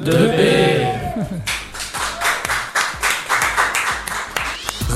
2B 0.00 0.86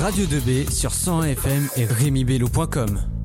Radio 0.00 0.26
2B 0.26 0.71
sur 0.71 0.93
100 0.93 1.25
FM 1.25 1.69
et 1.76 1.85
RémiBello.com. 1.85 3.18